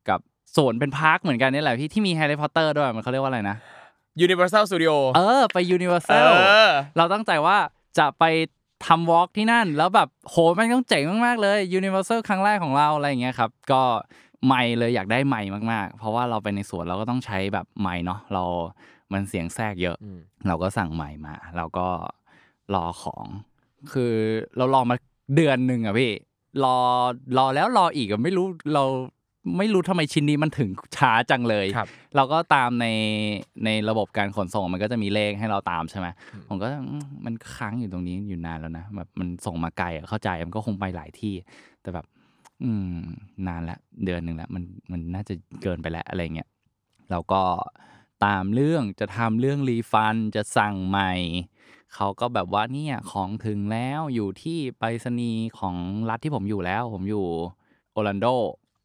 [0.08, 0.20] กับ
[0.56, 3.56] สวนเป็น park เหมือนกันนี่แหละพี่ที่มีแฮร์รี่พอตเตอร์ด้วยมันเขาเรียกว่าอะไรนะ
[4.24, 6.28] Universal Studio เออ ไปเอ Universal
[6.66, 7.56] อเราตั้งใจว่า
[7.98, 8.24] จะไป
[8.86, 13.82] ทำ vlog ที่นั่น แล้วแบบโหมันต้องเจ๋งมากๆเลย Universal ครั้งแรกของเราอะไรอย่างเงี้ยครับ ก็
[14.46, 15.40] ไม่เลยอยากได้ไม่
[15.72, 18.44] มากๆ เพราะว่าเราไปในสวนเราก็ต้องใช้แบบไม่เนาะเรา
[19.12, 21.86] มันเสียงแทรกเยอะอืมเราก็สั่งใหม่มาเราก็
[22.74, 23.26] รอของ
[23.92, 24.14] คือ
[24.56, 24.96] เรารอมา
[25.34, 26.12] เดือนหนึ่งอะพี่
[26.64, 26.78] รอ
[27.38, 28.84] รอแล้วรออีกอะไม่รู้เรา
[29.58, 32.86] ไม่รู้ทำไมชิ้นนี้มันถึงช้าจังเลยครับเราก็ตามใน
[33.64, 36.06] ในระบบการขนส่งมันก็จะมีเลขให้เราตามใช่ไหม
[36.48, 41.34] ผมก็อืมมันค้างอยู่ตรงนี้อยู่นานแล้วนะแบบมันส่งมาไกลอะเข้าใจมันก็คงไปหลายที่
[41.82, 42.06] แต่แบบ
[42.62, 42.98] อืม
[43.46, 46.48] นานละเดือนหนึ่งละมันมันน่าจะเกินไปแล้วอะไรเงี้ย
[47.10, 47.42] แล้วก็
[48.24, 51.12] ตามเรื่องจะทำเรื่อง refund จะสั่งใหม่
[51.94, 55.76] เขาก็แบบว่าเนี่ยของถึงแล้วอยู่ที่ไปรษณีย์ของ
[56.10, 57.26] รัฐที่ผมอยู่แล้ว ผมอยู่
[57.92, 58.26] โอร์แลนโด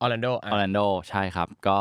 [0.02, 0.80] ออร์แลนโดออร์แลนโด
[1.10, 1.78] ใช่ครับ ก็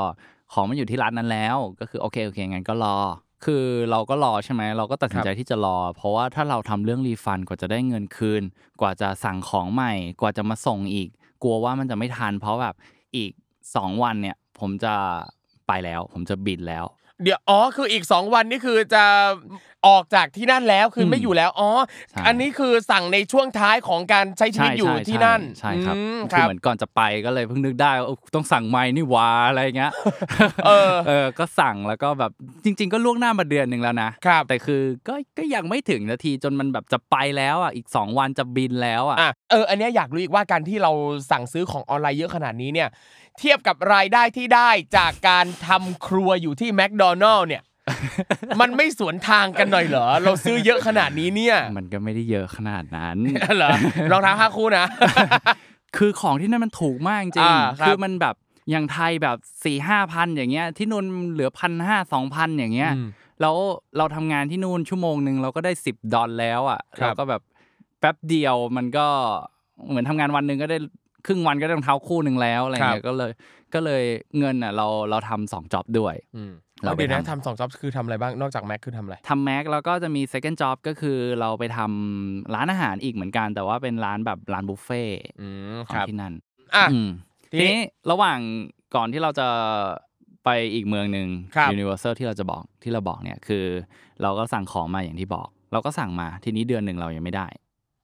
[0.53, 2.97] ของมันอยู่ที่ร้านนั้นแล้ว ก็คือโอเคโอเคงั้นก็รอ
[3.45, 8.43] คือเราก็รอใช่ไหมเราก็ตัดสินใจที่จะรอ เพราะว่าถ้าเราทำเรื่อง refund กว่าจะได้เงินคืน
[8.81, 11.09] กว่าจะสั่งของใหม่ กว่าจะมาส่งอีก
[11.43, 12.75] กลัวว่ามันจะไม่ทัน เพราะแบบ
[13.17, 13.33] อีก
[13.77, 14.95] สองวันเนี่ย ผมจะ
[15.69, 16.85] ไปแล้ว ผมจะบินแล้ว
[17.23, 19.05] เดี๋ยวอ๋อคืออีกสองวันนี่คือจะ
[19.87, 21.71] ออกจากที่นั่นแล้วคืออมไม่อยู่แล้วอ๋อ
[22.11, 29.93] ใช่อันนี้คือสั่งในช่วงท้ายของการใช้ชีวิตอยู่ที่นั่นใช่ครับอืมคคือรับเหมือนก่อนจะไปก็เลยเพิ่งนึกได้ว่าเออต้องสั่งไม้นี่หวาอะไรเงี้ย
[30.67, 32.31] เออเออก็สั่งแล้วก็แบบ
[32.65, 40.93] จริง ๆ ก็ล่วงหน้ามาเดือนหนึ่งแล้วนะครับแต่คือก็ก็ยังไม่ถึงนาทีจนมันแบบจะไปแล้วอะอีกสองวันจะบินแล้วอะอะเอออันเนี้ยอยากรู้อีกว่าการที่เรา
[41.31, 42.89] สั่งซื้อของออนไลน์เยอะขนาดนี้เนี่ย
[43.39, 47.63] เทียบกับรายได้ที่ได้จากการทำครัวอยู่ที่แมคโดนัลล์เนี่ย
[48.61, 53.17] มันไม่สวนทางกันหน่อยเหรอ เราซื้อเยอะขนาดนี้เนี่ย มันก็ไม่ได้เยอะขนาดนั้น
[53.57, 53.71] เหรอ
[54.13, 54.87] รองเท้าห้าคู่นะ
[55.97, 58.35] คือของที่นั่นมันถูกมากจริงอ่าครับคือมันแบบ
[58.71, 63.09] อย่างไทยแบบสี่ห้าพันอย่างเงี้ย ที่นู่นเหลือพันห้าสองพันอย่างเงี้ยอืม
[63.43, 63.57] แล้ว
[63.99, 67.43] เราทำงานที่นู่นชั่วโมงหนึ่งเราก็ได้สิบดอลแล้วอะครับเราก็แบบ
[68.01, 69.07] แป๊บเดียวมันก็
[69.89, 70.79] เหมือนทำงานวันหนึ่งก็ได้
[71.27, 73.31] ครึ่งวันก็ได้รองเท้าคู่หนึ่งแล้วอะไรเงี้ยก็เลย
[73.75, 74.05] ก็เลย
[74.39, 76.53] เงินอะเราเราทำสองจ็อบด้วยอืม
[76.85, 86.35] เราไปเดี๋ยวนะทำทำสองจ็อบคือทำอะไรบ้างนอกจากแม็กคือทำอะไรทำแม็กแล้วก็จะมี second job ก็คือเราไปทำร้านอาหารอีกเหมือนกัน แต่ว่าเป็นร้านแบบร้านบุฟเฟ่ต์อืมขคองรับที่นั่น
[86.75, 87.11] อะอืม
[87.53, 88.39] ทีทีนี้นี้ระหว่าง
[88.97, 89.49] ก่อนที่เราจะ
[90.45, 93.65] ไปอีกเมืองหนึ่งครับ Universal ที่เราจะบอกที่เราบอกเนี่ยคือ
[94.23, 97.47] เราก็สั่งของมาอย่างที่บอก เราก็สั่งมาทีนี้เดือนหนึ่งเรายังไม่ได้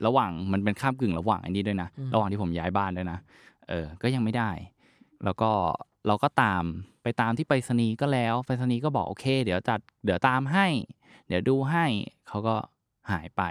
[0.06, 3.18] ระหว่างมันเป็นข้ามกึ่งระหว่างอันนี้ด้วยนะ ระหว่างที่ผมย้ายบ้านด้วยนะ
[3.68, 4.50] เออก็ยังไม่ได้
[5.24, 5.50] แล้วก็
[6.06, 6.64] เราก็ตาม
[7.02, 10.66] ไปตามที่ไปรษณีย์ก็แล้วไปรษณีย์ก็บอกโอเค เดี๋ยวจัดเดี๋ยวตามให้
[11.28, 11.84] เดี๋ยวดูให้
[12.28, 12.54] เขาก็
[13.10, 13.42] หายไป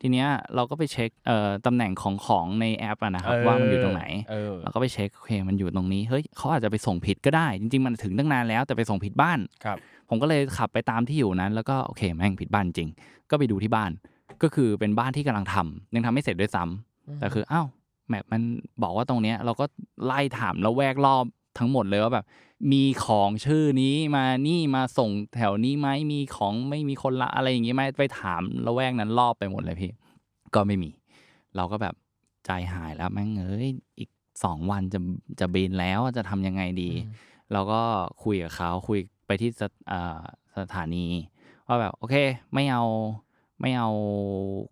[0.00, 9.78] ทีเนี้ยเราก็ไปเช็คเอ่อตำแหน่งของของในแอปอะนะครับว่ามันอยู่ตรงไหนเออเราก็ไปเช็คโอเคมันอยู่ตรงนี้เฮ้ยเขาอาจจะไปส่งผิดก็ได้ จริง ๆ มันถึงตั้งนานแล้วแต่ไปส่งผิดบ้าน ครับ
[10.08, 12.88] ผมก็เลยขับไปตามที่อยู่นั้น แล้วก็โอเคแม่งผิดบ้านจริง
[13.30, 13.90] ก็ไปดูที่บ้าน
[14.42, 17.66] ก็คือเป็นบ้านที่กำลังทำยังทำไม่เสร็จด้วยซ้ำแต่คืออ้าว
[18.08, 18.42] แมปมัน
[18.82, 19.64] บอกว่าตรงเนี้ยเราก็
[20.04, 21.24] ไล่ถามแล้วแวกรอบ
[21.58, 22.26] ทั้งหมดเลยว่าแบบ
[22.72, 29.92] มีของชื่อนี้มานี่มาส่งแถวนี้ไหมมีของไม่มีคนละอะไรอย่างงี้ไหมไปถามแล้วแวกนั้นรอบไปหมดเลยพี่
[30.54, 30.90] ก็ไม่มี
[31.56, 31.94] เราก็แบบ
[32.46, 34.10] ใจหายแล้วแม่งเอ้ยอีก
[34.44, 34.98] สองวันจะ
[35.40, 36.90] จะบินแล้วจะทำยังไงดี
[37.52, 37.80] เราก็
[38.24, 40.20] คุยกับเขาคุยไปที่สถอ่า
[40.58, 41.04] สถานี
[41.66, 42.14] ว่าแบบโอเค
[42.54, 42.84] ไม่เอา
[43.60, 43.88] ไม่เอา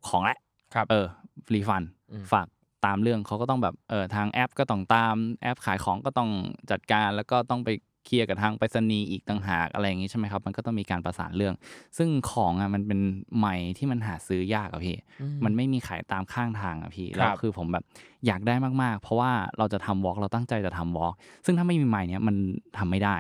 [0.09, 0.37] ของละ
[0.75, 1.07] ครับ เออ
[1.55, 2.47] รีฟันอืมฝาก
[2.87, 6.31] ตามเรื่องเขาก็ต้องแบบเออทางแอปก็ต้องตามแอปขายของก็ต้อง
[6.71, 7.71] จัดการ แล้วก็ต้องไป
[8.07, 11.55] เคลียร์กับทางไปรษณีย์อีกต่างหากอะไรอย่างงี้ใช่ไหมครับ มันก็ต้องมีการประสานเรื่อง
[11.99, 13.01] ซึ่งของอะมันเป็น
[13.39, 14.97] ใหม่ที่มันหาซื้อยากอะพี่
[15.45, 17.85] มันไม่มีขายตามข้างทางอะพี่ครับแล้วคือผมแบบ
[18.27, 21.15] อยากได้มากๆ เพราะว่าเราจะทำวอล์กเราตั้งใจจะทำวอล์ก
[21.45, 22.37] ซึ่งถ้าไม่มีไม้เนี้ยมัน
[22.79, 23.17] ทำไม่ได้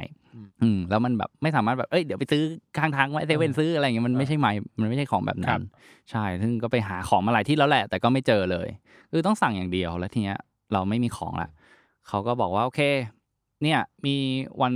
[0.62, 2.42] อืมแล้วมันแบบไม่สามารถแบบเอ้ยเดี๋ยวไปซื้อ
[2.78, 5.62] ข้างทางไว้เซเว่นซื้ออะไรอย่างเงี้ยมันไม่ใช่ไม้มันไม่ใช่ของแบบครันั้บน
[6.10, 8.68] ใช่ซึ่งก็ไปหาของมาหลายที่แล้วแหละ แต่ก็ไม่เจอเลย
[9.10, 10.38] คือต้องสั่งอย่างเดียวแล้วทีเนี้ย
[10.72, 11.50] เราไม่มีของละ
[12.08, 12.80] เขาก็บอกว่าโอเค
[13.62, 14.16] เนี่ย มี
[14.62, 14.72] วัน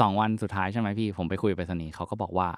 [0.00, 2.48] สองวันสุดท้ายใช่ไหมพี่ ผมไปคุยกับไปรษณีย์เขาก็บอกว่า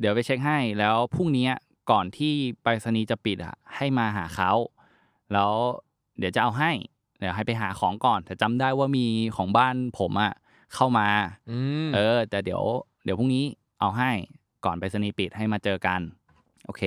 [0.00, 1.48] เดี๋ยวไปเช็คให้แล้วพรุ่งนี้
[1.90, 4.52] ก่อนที่ไปรษณีย์จะปิดอะให้มาหาเขา
[5.32, 5.52] แล้ว
[6.18, 6.70] เดี๋ยวจะเอาให้
[7.18, 10.32] เดี๋ยวให้ไปหาของก่อน แต่จำได้ว่ามีของบ้านผมอะ
[10.74, 11.06] เข้ามา
[11.50, 12.62] อืมเออ แต่เดี๋ยว
[13.04, 13.44] เดี๋ยวพรุ่งนี้
[13.80, 14.10] เอาให้
[14.64, 16.00] ก่อนไปสนีย์ปิดให้มาเจอกัน
[16.66, 16.82] โอเค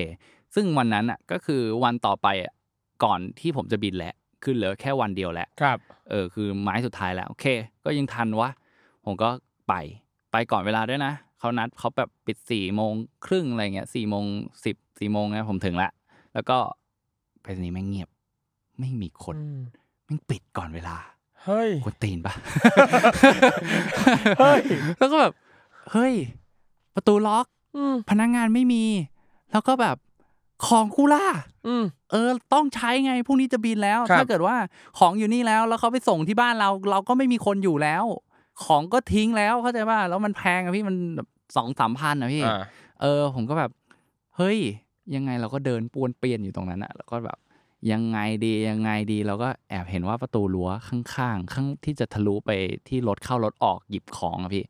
[0.54, 2.52] ซึ่งวันนั้นอะก็คือวันต่อไปอะ
[3.04, 5.78] ก่อนที่ผมจะบินแหละ คือเหลือแค่วันเดียวแหละครับ
[6.10, 7.46] เออคือไม้สุดท้ายแล้ว โอเค
[7.84, 8.50] ก็ยังทันวะ
[9.04, 9.28] ผมก็
[9.68, 9.74] ไป
[10.32, 12.92] ไปก่อนเวลาด้วยนะเขานัดเขาแบบปิดสี่โมง
[13.26, 14.24] ครึ่งอะไรเงี้ยสี่โมง
[14.64, 15.90] สิบสี่โมงนะผมถึงละ
[16.34, 16.58] แล้วก็
[17.42, 18.08] ไปสนีย์แม่งเงียบ
[18.78, 19.36] ไม่มีคน
[20.04, 20.96] แม่งปิดก่อนเวลา
[21.48, 22.32] เฮ้ยกวนตีนปะ
[24.38, 24.60] เฮ้ย
[24.98, 25.32] แล้วก็แบบ
[25.92, 26.14] เฮ้ย
[26.94, 28.84] ประตูล็อกอืมพนักงานไม่มี
[29.52, 29.96] แล้วก็แบบ
[30.66, 31.24] ของกูล่ะ
[31.66, 34.56] อืมเออ ต้องใช้ไงพรุ่งนี้จะบินแล้วครับถ้าเกิดว่า
[34.98, 38.04] ของอยู่นี่แล้ว แล้วเขาไปส่งที่บ้านเรา เราก็ไม่มีคนอยู่แล้ว
[38.64, 42.60] ของก็ทิ้งแล้วเข้าใจป่ะแล้วมันแพงอะพี่มันแบบสองสามพันอะพี่อ่า
[43.00, 43.70] เออ ผมก็แบบ
[44.36, 44.58] เฮ้ย
[45.14, 47.38] ยังไงเราก็เดินปวนเปียนอยู่ตรงนั้นอะแล้วก็แบบ
[47.92, 52.50] ยังไงดียังไงดีเราก็แอบเห็นว่าประตูรั้วข้างๆ ข้างที่จะทะลุไป
[52.88, 54.64] ที่รถเข้ารถออกหยิบของอะพี่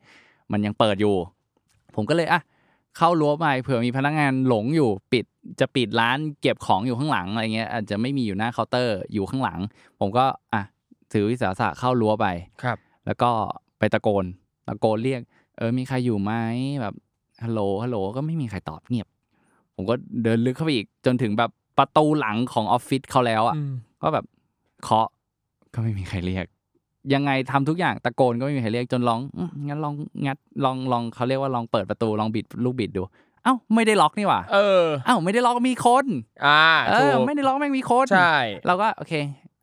[0.52, 1.16] มันยังเปิดอยู่
[1.94, 2.40] ผมก็เลยอะ
[2.96, 5.24] เข้ารั้วไปเผื่อมีพนักงานหลงอยู่ปิด
[5.60, 9.60] จะปิดร้านเก็บของอยู่ข้างหลังอะไรเงี้ยอาจจะไม่มีอยู่หน้าเคาน์เตอร์อยู่ข้างหลัง
[10.00, 10.62] ผมก็อะ
[11.12, 12.26] ถือวิสาสะเข้ารั้วไป
[12.62, 13.30] ครับ แล้วก็
[13.78, 14.24] ไปตะโกน
[14.68, 15.20] ตะโกนเรียก
[15.56, 16.32] เออมีใครอยู่ไหม
[16.80, 16.94] แบบ
[17.44, 19.08] ฮัลโหลฮัลโหลก็ไม่มีใครตอบเงียบ
[19.74, 23.72] ผมก็เดินลึกเข้าไปอีกจนถึงแบบ ประตูหลังของออฟฟิศเขาแล้วอะอืม
[24.02, 24.24] ก็แบบ
[24.84, 25.08] เคาะ
[25.74, 26.46] ก็ไม่มีใครเรียก
[27.14, 29.94] ยังไงทำทุกอย่างตะโกนก็ไม่มีใครเรียกจนลองอืมงั้นลอง
[30.26, 33.02] งัดลองลองเขาเรียกว่าลองเปิดประตูลองบิดลูกบิดดู
[33.44, 36.06] เอ้าไม่ได้ล็อกนี่หว่าเออเอ้าไม่ได้ล็อกมีคน
[36.46, 38.34] อ่าเอถูอกไม่ได้ล็อกแม่งมีคนใช่
[38.66, 39.12] เราก็โอเค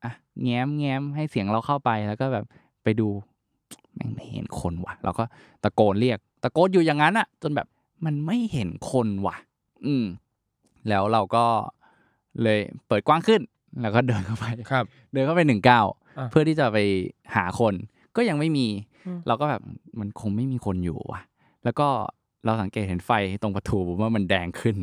[0.03, 0.11] อะ
[0.43, 2.45] แง้มแง้มให้เสียงเราเข้าไปแล้วก็แบบ
[2.84, 3.07] ไปดู
[3.95, 5.24] แม่งไม่เห็นคนว่ะเราก็
[5.63, 7.68] ตะโกนเรียก ตะโกนอยู่อย่างนั้นอะจนแบบ
[8.05, 9.36] มันไม่เห็นคนว่ะ
[9.86, 10.05] อืม
[10.89, 11.45] แล้วเราก็
[12.44, 13.42] เลยเปิดกว้างขึ้น
[13.82, 16.78] แล้วก็เดินเข้าไปครับเดินเข้าไปหนึ่งเก้าอะเพื่อที่จะไป
[17.36, 17.74] หาคน
[18.16, 18.68] ก็ยังไม่มี
[19.06, 19.62] อืมเราก็แบบ
[20.00, 21.22] มันคงไม่มีคนอยู่ว่ะ
[21.64, 21.88] แล้วก็
[22.46, 23.12] เราสังเกตเห็นไฟ
[23.42, 24.78] ตรงประตูผมว่ามันแดงขึ้น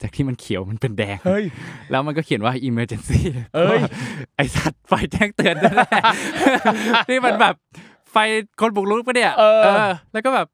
[0.00, 1.44] จากที่มันเขียวมันเป็นแดง เฮ้ย
[1.90, 3.20] แล้วมันก็เขียนว่า emergency
[3.54, 3.80] เอ้ย
[4.36, 6.02] ไอสัตว์ไฟแจ้งเตือนด้วยแหละ
[7.10, 7.54] นี่มันแบบ
[8.12, 8.16] ไฟ
[8.60, 9.44] คนบุกรุกปะเนี่ย เอ
[9.88, 10.46] อ แล้วก็แบบ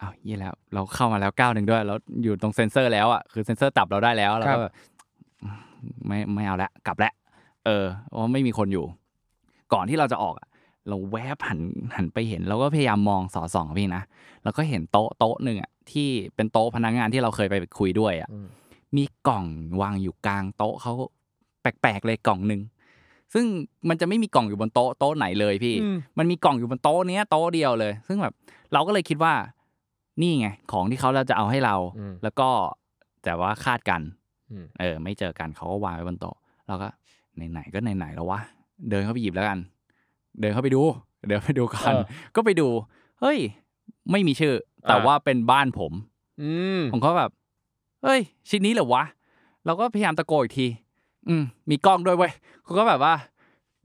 [0.00, 4.72] อ้าวยี่แล้ว เราเข้ามาแล้วก้าวหนึ่งด้วยแล้วอยู่ตรงเซ็นเซอร์แล้วอะ คือเซ็นเซอร์จับเราได้แล้วแล้วครัก็บแบบ
[6.06, 7.12] ไม่ไม่เอาละกลับแล้ว
[7.66, 8.84] เออเพราะไม่มีคนอยู่
[9.72, 10.48] ก่อนที่เราจะออกอะ
[10.88, 11.60] เราแวบหัน
[11.96, 14.02] หันไปเห็นเราก็พยายามมองสอดส่องอะพี่นะ
[14.44, 18.46] แล้วก็เห็นโต๊ะโต๊ะหนึ่งอะที่เป็นโต๊ะพนักงานที่เราเคยไปคุยด้วยอะอืม
[18.96, 19.44] มีกล่อง
[19.80, 20.92] วางอยู่กลางโต๊ะเขา
[21.62, 22.60] แปลกๆเลยกล่องหนึ่ง
[23.34, 23.44] ซึ่ง
[23.88, 28.34] มันจะไม่มีกล่องอยู่บนโต๊ะโต๊ะไหนเลยพี่อืมมันมีกล่องอยู่บนโต๊ะเนี้ยโต๊ะเดียวเลย ซึ่งแบบ
[28.72, 29.34] เราก็เลยคิดว่า
[30.20, 32.48] นี่ไงของที่เขาจะเอาให้เราอืมแล้วก็
[33.24, 34.21] แต่ว่าคาดกันอืม
[34.80, 36.36] เออ ไม่เจอกันเขาก็วางไว้บนโต๊ะ
[36.66, 36.88] เราก็
[37.50, 38.40] ไหนๆก็ไหนๆแล้ววะ
[38.90, 39.58] เดินเข้าไปหยิบแล้วกัน
[40.40, 40.82] เดินเข้าไปดู
[41.28, 42.02] เดินไปดูกันเออ
[42.36, 42.68] ก็ไปดู
[43.20, 43.38] เฮ้ย
[44.10, 44.54] ไม่มีชื่อ
[44.88, 45.92] แต่อ่าว่าเป็นบ้านผม
[46.42, 47.30] อืมผมก็แบบ
[48.04, 49.04] เฮ้ย ชิ้นนี้เหรอวะ
[49.66, 50.66] เราก็พยายามตะโกนอีกที
[51.28, 52.32] อืม มีกล้องด้วยเว้ย
[52.62, 53.14] เขาก็แบบว่า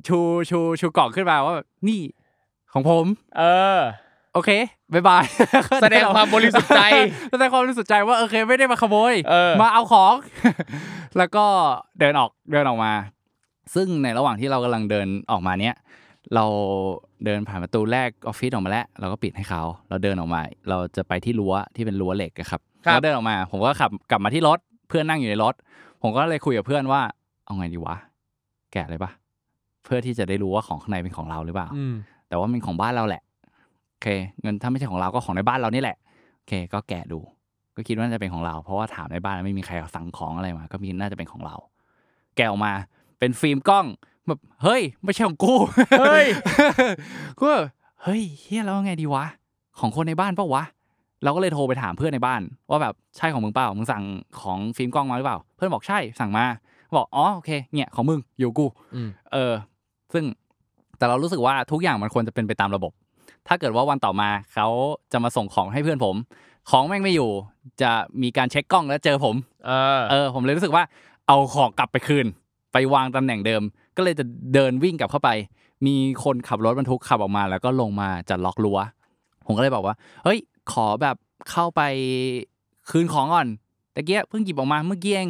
[0.07, 0.17] ชู
[0.49, 2.01] ชูชูกล่องขึ้นมาว่าแบบนี่
[2.73, 3.05] ของผม
[3.37, 3.43] เอ
[3.77, 3.79] อ
[4.33, 4.49] โอเค
[4.93, 5.23] bye bye
[5.81, 6.81] แสดงความบริสุทธิ์ใจ
[7.31, 10.13] แสดงความบริสุทธิ์ใจว่าโอเค ไม่ได้มาขโมยเออมาเอาของ
[11.17, 11.45] แล้วก็
[11.99, 12.93] เดินออกเดินออกมา
[13.75, 15.75] ซึ่งในระหว่างที่เรากำลังเดินออกมาเนี้ย
[16.35, 16.45] เรา
[17.25, 24.59] เดินผ่านประตูแรกออฟฟิศออกมาแล้ว เราก็ปิดให้เขาเราเดินออกมา เราจะไปที่รั้วที่เป็นรั้วเหล็กอะครับครับเราเดินออกมา ผมก็ขับกลับมาที่รถ
[24.89, 25.53] เพื่อนนั่งอยู่ในรถ
[26.01, 27.01] ผมก็เลยคุยกับเพื่อนว่า
[27.45, 27.95] เอาไงดีวะ
[28.73, 29.11] แกะเลยปะ
[29.85, 31.93] เพื่อที่จะได้รู้ว่าของข้างในเป็นของเราหรือเปล่าอืม
[32.27, 34.07] แต่ว่ามันของบ้านเราแหละโอเค
[34.41, 35.97] เงินถ้าไม่ใช่ของเราก็ของในบ้านเรานี่แหละ
[36.35, 37.19] โอเค ก็แกะดู
[37.75, 41.55] ก็คิดว่าน่าจะเป็นของเรา เพราะว่าถามในบ้านไม่มีใครสั่งของอะไรมา ก็มีน่าจะเป็นของเรา
[42.35, 42.73] แกะออกมา
[43.19, 43.85] เป็นฟิล์มกล้อง
[44.27, 45.53] แบบเฮ้ย ไม่ใช่ของกู
[45.99, 46.25] เฮ้ย
[47.39, 47.65] ก็แบบ
[48.03, 49.25] เฮ้ยเฮียแล้วไงดีวะ
[49.79, 50.63] ของคนในบ้านเปล่าวะ
[51.23, 54.03] เราก็เลยโทรไปถามเพื่อนในบ้าน ว่าแบบใช่ของมึงเปล่ามึงสั่ง
[54.41, 56.45] ของฟิล์มกล้องมาหรือเปล่า เพื่อนบอกใช่สั่งมา
[56.95, 59.53] บอกอ๋อโอเคเนี่ยของมึงอยู่กูอืมเออ
[60.13, 60.23] ซึ่ง
[60.97, 62.91] แต่เรารู้สึกว่าทุกอย่างมันควรจะเป็นไปตามระบบ
[63.47, 64.67] ถ้าเกิดว่าวันต่อมาเขา
[65.11, 66.15] จะมาส่งของให้เพื่อนผม
[66.69, 67.31] ของแม่งไม่อยู่
[67.81, 67.91] จะ
[68.21, 69.35] มีการเช็คกล้องแล้วเจอผม
[69.65, 70.83] เออ เออ ผมเลยรู้สึกว่า
[71.27, 72.25] เอาของกลับไปคืน
[72.73, 73.61] ไปวางตำแหน่งเดิม
[73.97, 75.29] ก็เลยจะเดินวิ่งกลับเข้าไป
[75.85, 78.79] มีคนขับรถบรรทุกขับออกมา แล้วก็ลงมาจะล็อกรั้ว
[79.45, 80.39] ผมก็เลยบอกว่า เฮ้ย
[80.71, 81.15] ขอแบบ
[81.51, 81.81] เข้าไป
[82.89, 83.47] คืนของก่อน
[83.95, 85.29] ตะเกียเพิ่งหยิบออกมาเมื่อกี้เอง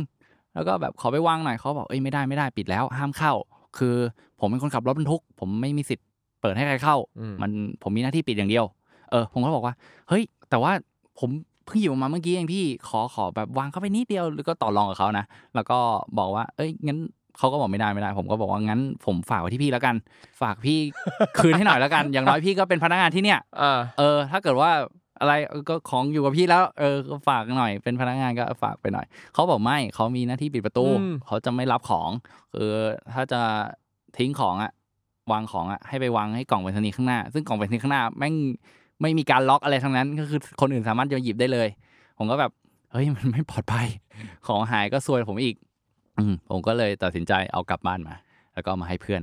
[0.53, 3.33] แล้วก็แบบขอไปวางหน่อยเขาบอกเอ้ยไม่ได้ไม่ได้ปิดแล้ว ห้ามเข้า
[3.77, 3.95] คือ
[4.39, 6.05] ผมเป็นคนขับรถบรรทุก ผมไม่มีสิทธิ์
[6.41, 7.51] เปิดให้ใครเข้าอืมมัน
[7.83, 8.65] ผมมีหน้าที่ปิดอย่างเดียว
[9.11, 9.73] เออ ผมก็บอกว่า
[10.09, 10.71] เฮ้ย แต่ว่า
[11.19, 11.29] ผม
[11.65, 15.25] เพิ่งหยิบออกมาเมื่อกี้เองพี่ ขอขอแบบวางเข้าไปนิดเดียว แล้วก็ต่อรองกับเขานะ
[15.55, 15.79] แล้วก็
[16.17, 16.99] บอกว่า เอ้ย งั้น
[17.37, 19.95] เขาก็บอกไม่ได้ไม่ได้ ผมก็บอกว่างั้น ผมฝากไว้ที่พี่แล้วกัน
[20.41, 20.79] ฝากพี่
[21.37, 24.71] คืนให้หน่อยแล้วกัน อย่างน้อยพี่ก็เป็นพนักงานที่เนี่ยอ่าเออ ถ้าเกิดว่า
[25.19, 32.09] อะไรเออก็ของอยู่กับพี่แล้ว เออก็ฝากหน่อยเป็นพนักงานก็ฝากไปหน่อย เขาบอกไม่เขามีหน้าที่ปิดประตูอืมเขาจะไม่รับของ
[32.53, 32.71] คือ
[33.13, 33.41] ถ้าจะ
[34.17, 34.71] ทิ้งของอะ
[35.31, 38.35] วางของอะให้ไปวางให้กล่องไปรษณีย์ข้างหน้า ซึ่งกล่องไปรษณีย์ข้างหน้าแม่ง
[39.01, 41.67] ไม่มีการล็อกอะไรทั้งนั้น ก็คือคนอื่นสามารถจะหยิบได้เลย
[42.17, 42.51] ผมก็แบบ
[42.91, 43.87] เฮ้ยมันไม่ปลอดภัย
[44.47, 45.55] ของหายก็ซวยผมอีก
[46.19, 48.15] อืมผมก็เลยตัดสินใจเอากลับบ้านมา
[48.53, 49.21] แล้วก็เอามาให้เพื่อน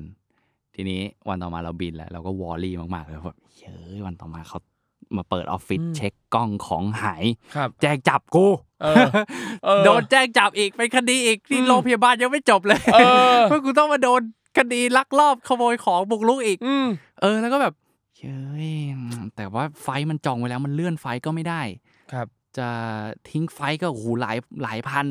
[0.75, 4.59] ทีนี้วันต่อมาเราบินแล้วเราก็วอรี่มากๆเลยแบบเฮ้ยวันต่อมาเขา
[5.17, 7.25] มาเปิดออฟฟิศอืมเช็คกล้องของหาย
[7.57, 8.47] ครับแจ้งจับกู
[8.83, 9.11] เออ
[9.65, 12.99] เออโดนแจ้งจับอีกเป็นคดีอีกที่อืมโรงพยาบาลยังไม่จบเลยเอ
[13.35, 14.23] อเพราะกูต้องมาโดน
[14.59, 16.87] คดีลักลอบขโมยของบุกรุกอีกอืม
[17.21, 17.75] เออ แล้วก็แบบ
[18.17, 18.71] เฮ้ย
[19.37, 21.63] แต่ว่าไฟท์มันจองไว้แล้วมันเลื่อนไฟท์ก็ไม่ได้
[22.13, 22.27] ครับ
[22.59, 22.69] จะ
[23.31, 25.07] ทิ้งไฟท์ก็โอ้โหหลายหลายพัน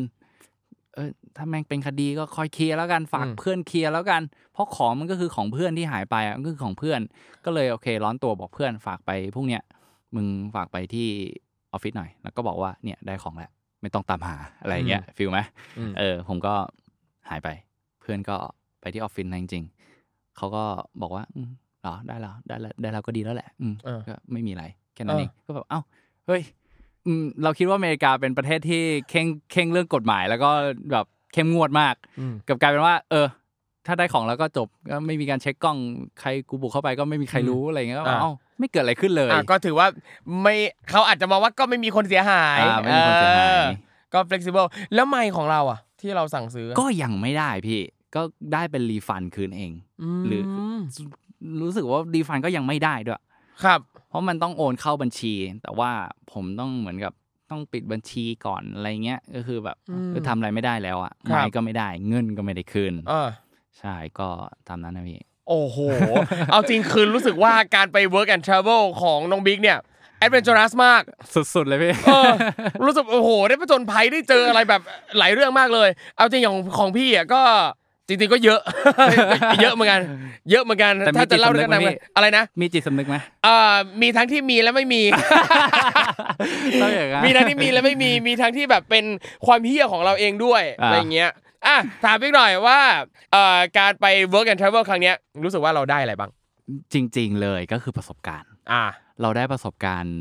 [0.95, 4.21] เออ ถ้าแม่งเป็นคดีก็คอยเคลียร์แล้วกันฝากอืมเพื่อนเคลียร์แล้วกัน
[4.53, 6.99] เพราะของมันก็คือของเพื่อนที่หายไปอะมันก็คือของเพื่อน
[7.45, 9.61] ก็เลยโอเค ร้อนตัวบอกเพื่อนฝากไปพวกเนี้ย
[10.15, 11.07] มึงฝากไปที่
[11.71, 15.39] ออฟฟิศหน่อย แล้วก็บอกว่าเนี่ยได้ของแล้วไม่ต้องตามหาอะไรเงี้ยฟิลไหม
[15.77, 16.53] อืมเออ ผมก็
[17.29, 17.49] หายไป
[18.01, 18.37] เพื่อนก็
[18.84, 19.63] ไปที่ออฟฟิศนะจริง
[20.38, 20.63] เขาก็
[21.01, 21.49] บอกว่าอืม
[21.81, 24.63] เหรอได้แล้วได้แล้วได้แล้วก็ดีแล้วแหละ อืมเออ ก็ไม่มีอะไร
[24.93, 25.81] แค่นั้นเออเองก็แบบเอ้า
[26.27, 26.41] เฮ้ย
[27.05, 30.49] อืมเราคิดว่าอเมริกาเป็นประเทศที่เข่งเข่งเรื่องกฎหมาย แล้วก็
[30.91, 33.27] แบบเข้มงวดมาก อืม กลับกลายเป็นว่า เออ
[33.86, 35.77] ถ้าได้ของแล้วก็จบก็ไม่มีการเช็คกล้อง
[36.19, 39.88] ใครกูบุกเข้าไปก็ไม่มีใครรู้อะไรเงี้ยก็อ่า เอ้าไม่เกิดอะไรขึ้นเลยอะก็ถือว่า
[40.41, 40.55] ไม่
[40.89, 43.69] เขาอาจจะมองว่าก็ไม่มีคนเสียหายอ่าไม่มีคนเสียหายออ
[44.13, 47.81] ก็ flexible แล้วไมค์ของเราอะ ที่เราสั่งซื้อก็ยังไม่ได้พี่
[48.16, 48.22] ก็
[48.53, 49.72] ได้เป็นรีฟันคืนเอง
[50.28, 50.43] หรือ
[50.80, 50.82] ม
[51.61, 53.22] รู้สึกว่ารีฟันก็ยังไม่ได้ด้วย
[53.64, 55.34] ครับ เพราะมันต้องโอนเข้าบัญชี
[55.64, 55.91] แต่ว่า
[56.32, 57.14] ผมต้องเหมือนกับ
[57.51, 63.30] ต้องปิดบัญชีก่อนอะไรเงี้ยก็คือแบบอืมเออทำอะไรไม่ได้แล้วอะครับไม่ก็ไม่ได้เงินก็ไม่ได้คืนเออ
[63.80, 64.28] ใช่ก็
[64.68, 65.78] ตามนั้นนะพี่โอ้โห
[66.51, 69.78] เอาจริงคือรู้สึกว่าการไป work and travel ของน้องบิ๊กเนี่ย
[70.26, 71.01] adventurous มาก
[71.34, 72.32] สุดๆเลยพี่เออ
[72.86, 74.82] รู้สึกโอ้โห ได้ผจญภัยได้เจออะไรแบบ
[75.18, 77.41] หลายเรื่องมากเลย เอาจริงอย่างของพี่อะก็
[78.08, 78.60] จริงๆก็เยอะ
[79.62, 80.01] เยอะเหมือนกัน
[80.51, 85.01] เยอะเหมือนกันแต่มีถ้าจะเล่าจิตเรื่สำองนึกไหมนั้นพี่ อะไรนะมีจิตสำนึกไหมเอ่อมีทั้งที่มีและไม่มี
[86.82, 89.06] ต้องอย่างนั้น มีทั้งที่มีและไม่มี มีทั้งที่แบบเป็น
[89.45, 91.32] ความเฮี้ยของเราเองด้วยอ่า อะไรเงี้ย
[91.68, 92.80] อะถามพี่หน่อยว่า
[93.32, 96.32] เอ่อการไป work and travel ครั้งเนี้ยรู้สึกว่าเราได้อะไรบ้าง
[96.93, 98.84] จริง ๆ เลยก็คือประสบการณ์ อ่า
[99.22, 100.18] เราได้ประสบการณ์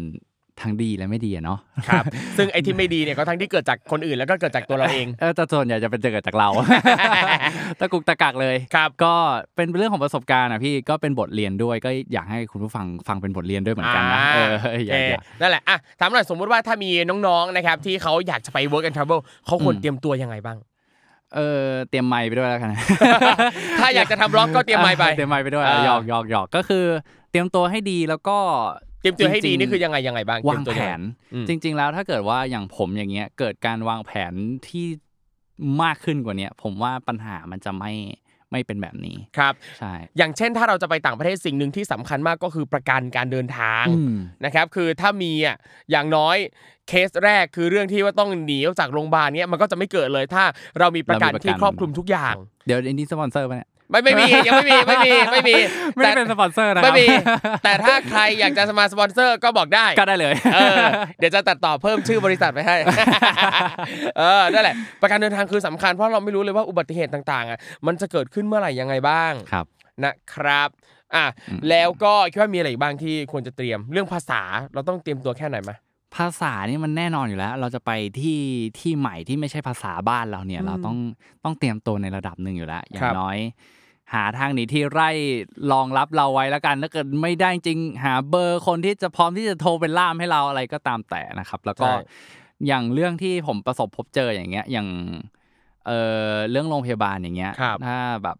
[0.60, 2.04] ทั้งดีและไม่ดีอะเนาะครับ
[2.36, 6.48] ซึ่งไอ้ที่ไม่ดีเนี่ยก็ทั้งที่เกิดจากคนอื่นแล้วก็เกิดจากตัวเราเองเออแต่ส่วนใหญ่จะเป็นเกิดจากเรา
[7.80, 9.14] ตะกุกตะกักเลยครับก็
[9.56, 16.90] เป็นเรื่องของประสบการณ์อะพี่ก็เป็นบทเรียนด้วยก็อยากให้คุณผู้ฟังฟังเป็นบทเรียนด้วยเหมือนกันนะอ่าเออโออเคยากอยากนั่นแหละอะถามหน่อยสมมุติว่าถ้ามี
[17.26, 20.58] น้องๆนะครับที่เขาอยากจะไป work and travel เขาควรอืมเตรียมตัวยังไงบ้าง
[21.34, 22.74] เออเตรียมไมค์ไปด้วยแล้วกัน
[23.78, 26.84] ถ้าอยากจะทำบล็อกก็เตรียมไมค์ไป เตรียมไมค์ไปด้วยอ่าหยอกหยอกหยอกก็คือ
[27.30, 28.38] เตรียมตัวให้ดีแล้วก็
[29.02, 31.00] เตรียมตัวให้ดีจริงๆนี่คือยังไงยังไงบ้างวางเตรียมตัวแผยัไน
[31.34, 34.32] อืมจริง ๆ แล้วถ้าเกิดว่าอย่างผมอย่างเงี้ยเกิดการวางแผน
[34.68, 34.86] ที่
[35.82, 37.92] มากขึ้นกว่าเนี้ยผมว่าปัญหามันจะไม่
[38.52, 45.56] ไม่เป็นแบบนี้ครับใช่อย่างเช่นถ้าเราจะไปต่างประเทศสิ่งหนึ่งที่สำคัญมากก็คือประกันการเดินทางอืมนะครับ คือถ้ามีอะ
[45.90, 46.36] อย่างน้อย
[46.88, 50.44] เคสแรกคือเรื่องที่ว่าต้องหนีออกจากโรงพยาบาลเนี้ยมันก็จะไม่เกิดเลยถ้า
[50.78, 52.34] เรามีประกันเรามีประกันที่ครอบคลุมทุกอย่าง
[52.66, 55.54] เดี๋ยวอันนี้สปอนเซอร์ป่ะเนี่ย ไม่ไม่มียังไม่มีไม่มีไม่มี
[55.94, 57.06] ไม่ได้เป็นสปอนเซอร์นะครัไม่มี
[57.64, 60.84] แต่ถ้าใครอยากจะมาสปอนเซอร์ก็บอกได้ก็ได้เลยเออ
[61.18, 62.76] เดี๋ยวจะตัดต่อเพิ่มชื่อบริษัทไปให้
[64.18, 69.66] เออนั่นแหละ ประกันเดินทางคือสำคัญเพราะเราไม่รู้เลยว่าอุบัติเหตุต่างๆอะมันจะเกิดขึ้นเมื่อไหร่ยังไงบ้างครับ
[70.04, 70.68] นะครับ
[71.16, 71.24] อะ
[71.68, 74.42] แล้วก็คิดว่ามีอะไรอีกบ้างที่ควรจะเตรียมเรื่องภาษา
[74.74, 75.72] เราต้องเตรียมตัวแค่ไหนไหม
[76.16, 77.90] ภาษานี่มันแน่นอนอยู่แล้ว เราจะไป
[78.20, 78.40] ที่
[78.78, 80.96] ที่ใหม่ที่ไม่ใช่ภาษาบ้านเราเนี่ย เราต้อง
[81.44, 83.38] ต้องเตรียมตัวในระดับหนึ่งอยู่แล้ว อย่าครังบน้อย
[84.14, 85.10] หาทางหนีที่ไร่
[85.72, 91.96] รองรับเราไว้แล้วกันถ้าเกิดไม่ได้จริงหาเบอร์คนที่จะพร้อมที่จะโทรเป็นล่ามให้เราอะไรก็ตามแต่นะครับ แล้วก็ใช่
[92.66, 94.88] อย่างเรื่องที่ผมประสบพบเจออย่างเงี้ยอย่าง
[95.86, 95.90] เอ
[96.30, 98.36] อเรื่องโรงพยาบาลอย่างเงี้ยครับถ้าแบบ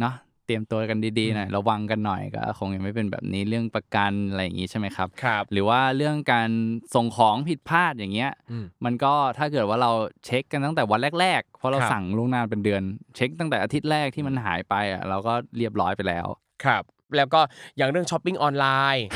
[0.00, 6.50] เนาะเตรียมตัวกันดีๆหน่อยระวังกันหน่อยก็คงยังไม่เป็นแบบนี้เรื่องประกันอะไรอย่างงี้ใช่ไหมครับครับหรือว่าเรื่องการ
[6.94, 9.90] ส่งของผิดพลาดอย่างเงี้ยอืมมันก็ถ้าเกิดว่าเรา
[10.24, 12.82] เช็คกันตั้งแต่วันแรกๆเพราะเราครับสั่งล่วงหน้าเป็นเดือน
[13.16, 16.26] เช็คตั้งแต่อาทิตย์แรกที่มันหายไปอะเราก็เรียบร้อยไปแล้ว
[16.64, 16.82] ครับ
[17.16, 17.40] แล้วก็
[17.76, 19.06] อย่างเรื่องช้อปปิ้งออนไลน์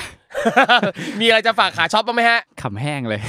[1.21, 3.21] มีอะไรจะฝากขาช็อปบ้างไหมฮะขำแห้งเลย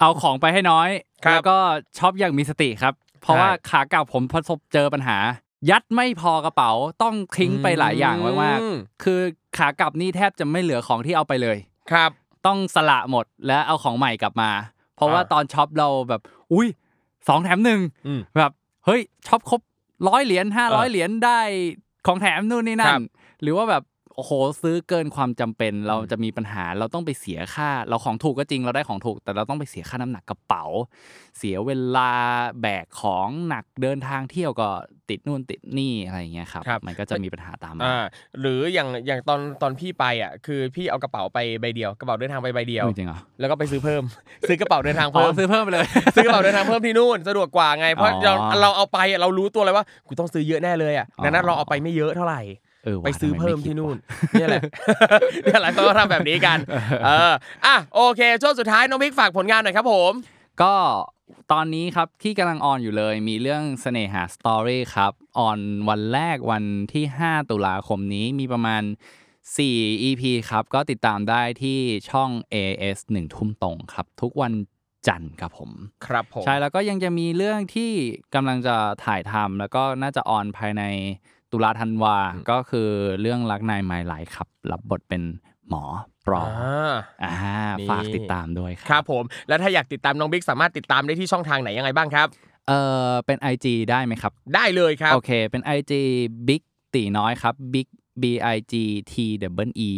[0.00, 0.88] เอาของไปให้น้อย
[1.24, 1.56] ครับแล้วก็
[1.98, 5.18] ช็อปอย่างมีสติครับ เพราะใช่ว่าขากลับผมประสบเจอปัญหา
[5.70, 6.70] ยัดไม่พอกระเป๋า
[7.02, 9.20] ต้องทิ้งไปหลายอย่างมากอืมๆคือ
[9.56, 11.58] ขากลับนี่แทบจะไม่เหลือของที่เอาไปเลย
[11.92, 12.10] ครับ
[12.46, 14.50] ต้องสละหมดแล้วเอาของใหม่กลับมา
[14.96, 16.20] เพราะว่าอ่าตอนช็อปเราแบบ
[16.52, 16.68] อุ้ย
[17.28, 18.52] สองแถมหนึ่งอืมแบบ
[18.86, 19.60] เฮ้ยช็อปครบ
[20.08, 21.40] ร้อยเหรียญห้าร้อยเออเหรียญได้
[22.06, 23.02] ของแถมนู่นนี่นั่นครันบ
[23.42, 23.82] หรือว่าแบบ
[24.18, 30.64] โอ้โหซื้อเกินความจำเป็น เราจะมีปัญหาเราต้องไปเสียค่า เราของถูกก็จริงเราได้ของถูก แต่เราต้องไปเสียค่าน้ำหนักกระเป๋า
[31.38, 32.12] เสียเวลา
[32.60, 34.68] แบกของหนักเดินทางเที่ยวก็
[35.10, 38.04] ติดนู่นติดนี่อะไรอย่างเงี้ยครับครับมันก็จะมีปัญหาตามมาอ่า
[38.40, 44.02] หรืออย่างอย่างตอนตอนพี่ไปอะคือพี่เอากระเป๋าไปใบเดียวกระเป๋าเดินทางไปใบเดียวจริงเหรอแล้วก็ไปซื้อเพิ่ม
[44.48, 52.67] ซื้อกระเป๋าเดินทางอ๋อเพิ่มซื้อเพิ่มไปเลยซื้อกระเป๋าเดินทางเพิ่มที่นู่นสะดวกกว่าไงเพราะอ๋อเราเราเอาไปอะเรารู้ตัวเลยว่ากูต้องซื้อเยอะแน่เลยอะอ๋อดังนั้นเราเอาไปไม่เยอะเท่าไหร่เออว่ะ
[53.04, 54.62] ไปซื้อทำเพิ่มไคิดที่นู่นวะเนี่ยแหละ
[55.44, 56.58] เนี่ยแหละเขาก็ทำแบบนี้กัน
[57.04, 57.32] เออ
[57.66, 60.12] อะโอเคช่วงสุดท้ายน้องมิกฝากผลงานหน่อยครับผม
[60.62, 60.74] ก็
[61.52, 66.64] ตอนนี้ครับที่กำลังออนอยู่เลยมีเรื่องเสน่หาสตอรี่ครับออนวันแรกวัน
[66.94, 68.82] ที่ 5 ตุลาคมนี้มีประมาณ
[69.42, 71.78] 4 EP ครับ ก็ติดตามได้ที่
[72.10, 74.54] ช่อง AS 1 ทุ่มตรงครับ ทุกวัน
[75.08, 75.70] จันทร์ครับผม
[76.06, 77.92] ครับผม ใช่แล้วก็ยังจะมีเรื่องที่
[78.34, 80.82] กำลังจะถ่ายทำแล้วก็น่าจะออนภายใน
[81.52, 82.16] ตุลาธันวา
[82.50, 82.88] ก็คือ
[83.20, 85.22] เรื่องรักนายไมล์ไลครับ รับบทเป็น
[85.68, 85.84] หมอ
[86.26, 92.28] ปลออ่าอ่านี่ฝากติดตามด้วยคครัรับบผม แล้วถ้าอยากติดตามน้องบิ๊กสามารถติดตามได้ที่ช่องทางไหนยังไงบ้างครับ
[92.68, 92.72] เอ
[93.10, 95.92] อเป็น IG ได้ไหมครับ ได้เลยครับ โอเค เป็น IG
[96.48, 96.62] big
[96.94, 97.88] ตีน้อยครับ Big
[98.22, 98.24] B
[98.54, 98.74] I G
[99.12, 99.14] T
[99.66, 99.92] W E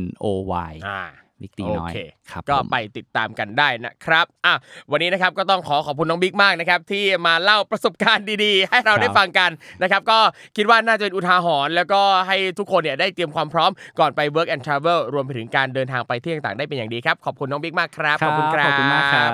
[0.00, 0.26] N O
[0.70, 1.02] Y อ่า
[1.42, 1.98] บิ๊กตีน้อยโอเค
[2.30, 4.54] ครับก็ผมไปติดตามกันได้นะครับอะ
[4.90, 9.50] วันนี้นะครับก็ต้องขอขอบคุณน้องบิ๊กมากนะครับที่มาเล่าประสบการณ์ดีๆ ให้เราได้ฟังกัน
[9.82, 10.18] นะครับก็
[10.56, 19.30] คิดว่าน่าจะเป็นอุทาหรณ์แล้วก็ให้ทุกคนเนี่ยได้เตรียมความพร้อมก่อนไป work and travel รวมไปถึงการเดินทางไปที่ต่างๆได้เป็นอย่างดีครับขอบคุณน้องบิ๊กมากครับขอบคุณครับขอบคุณมากครับ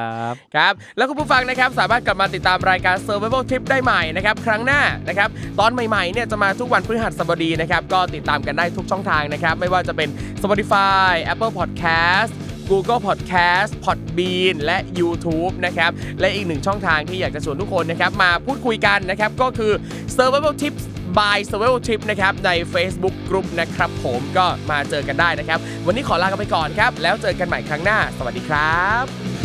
[0.57, 5.29] ครับแล้วคุณผู้ฟังนะครับสามารถกลับมาติดตามรายการ Survival Trip ได้ใหม่นะครับครั้งหน้านะครับ
[5.61, 10.09] ตอนใหม่ๆเนี่ยจะมาทุกวันพฤหัสบดีนะครับก็ติดตามกันได้ทุกช่องทางนะครับไม่ว่าจะเป็น
[10.43, 11.53] Spotify Apple
[11.99, 12.33] Podcast
[12.71, 15.91] Google Podcast Podbean และ YouTube นะครับ
[16.21, 19.73] และอีกหนึ่งช่องทางที่อยากจะชวนทุกคนนะครับ มาพูดคุยกันนะครับ ก็คือ
[20.17, 20.85] Survival Tips
[21.19, 29.38] by Survival Trip นะครับ ใน Facebook Group นะครับผมก็มาเจอกันได้นะครับ วันนี้ขอลากันไปก่อนครับ แล้วเจอกันใหม่ครั้งหน้า สวัสดีครับ